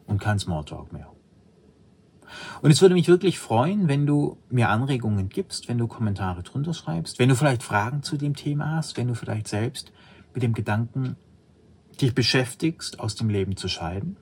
und 0.09 0.21
kein 0.21 0.39
Smalltalk 0.39 0.93
mehr. 0.93 1.13
Und 2.61 2.71
es 2.71 2.83
würde 2.83 2.95
mich 2.95 3.09
wirklich 3.09 3.39
freuen, 3.39 3.89
wenn 3.89 4.07
du 4.07 4.39
mir 4.51 4.69
Anregungen 4.69 5.29
gibst, 5.29 5.69
wenn 5.69 5.79
du 5.79 5.87
Kommentare 5.87 6.43
drunter 6.43 6.75
schreibst, 6.75 7.19
wenn 7.19 7.29
du 7.29 7.37
vielleicht 7.37 7.63
Fragen 7.63 8.03
zu 8.03 8.17
dem 8.17 8.35
Thema 8.35 8.77
hast, 8.77 8.97
wenn 8.97 9.09
du 9.09 9.15
vielleicht 9.15 9.49
selbst 9.49 9.93
mit 10.35 10.43
dem 10.43 10.53
Gedanken 10.53 11.17
dich 12.01 12.15
beschäftigst, 12.15 13.01
aus 13.01 13.15
dem 13.15 13.31
Leben 13.31 13.57
zu 13.57 13.69
scheiden. 13.69 14.17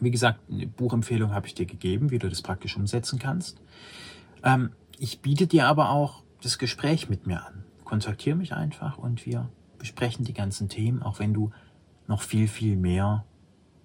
Wie 0.00 0.10
gesagt, 0.10 0.40
eine 0.50 0.66
Buchempfehlung 0.66 1.32
habe 1.32 1.46
ich 1.46 1.54
dir 1.54 1.66
gegeben, 1.66 2.10
wie 2.10 2.18
du 2.18 2.28
das 2.28 2.42
praktisch 2.42 2.76
umsetzen 2.76 3.18
kannst. 3.18 3.60
Ähm, 4.42 4.70
ich 4.98 5.20
biete 5.20 5.46
dir 5.46 5.66
aber 5.66 5.90
auch 5.90 6.22
das 6.42 6.58
Gespräch 6.58 7.08
mit 7.08 7.26
mir 7.26 7.44
an. 7.44 7.64
Kontaktiere 7.84 8.36
mich 8.36 8.52
einfach 8.52 8.98
und 8.98 9.26
wir 9.26 9.50
besprechen 9.78 10.24
die 10.24 10.32
ganzen 10.32 10.68
Themen, 10.68 11.02
auch 11.02 11.18
wenn 11.18 11.34
du 11.34 11.50
noch 12.06 12.22
viel, 12.22 12.48
viel 12.48 12.76
mehr 12.76 13.24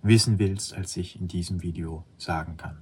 wissen 0.01 0.39
willst, 0.39 0.73
als 0.73 0.97
ich 0.97 1.19
in 1.19 1.27
diesem 1.27 1.61
Video 1.61 2.05
sagen 2.17 2.57
kann. 2.57 2.77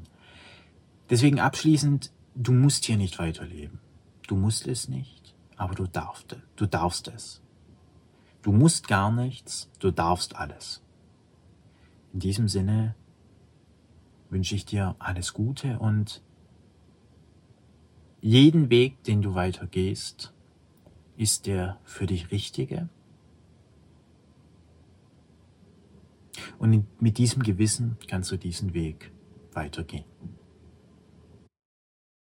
Deswegen 1.09 1.39
abschließend, 1.39 2.11
du 2.35 2.51
musst 2.51 2.85
hier 2.85 2.97
nicht 2.97 3.19
weiterleben. 3.19 3.79
Du 4.27 4.35
musst 4.35 4.67
es 4.67 4.87
nicht, 4.87 5.35
aber 5.57 5.75
du 5.75 5.87
darfst, 5.87 6.37
du 6.55 6.65
darfst 6.65 7.07
es. 7.07 7.41
Du 8.41 8.51
musst 8.51 8.87
gar 8.87 9.11
nichts, 9.11 9.69
du 9.79 9.91
darfst 9.91 10.35
alles. 10.35 10.81
In 12.13 12.19
diesem 12.19 12.47
Sinne 12.47 12.95
wünsche 14.29 14.55
ich 14.55 14.65
dir 14.65 14.95
alles 14.99 15.33
Gute 15.33 15.79
und 15.79 16.21
jeden 18.21 18.69
Weg, 18.69 19.03
den 19.03 19.21
du 19.21 19.33
weitergehst, 19.33 20.33
ist 21.17 21.47
der 21.47 21.79
für 21.83 22.05
dich 22.05 22.31
richtige. 22.31 22.89
Und 26.57 26.85
mit 26.99 27.17
diesem 27.17 27.43
Gewissen 27.43 27.97
kannst 28.07 28.31
du 28.31 28.37
diesen 28.37 28.73
Weg 28.73 29.11
weitergehen. 29.53 30.05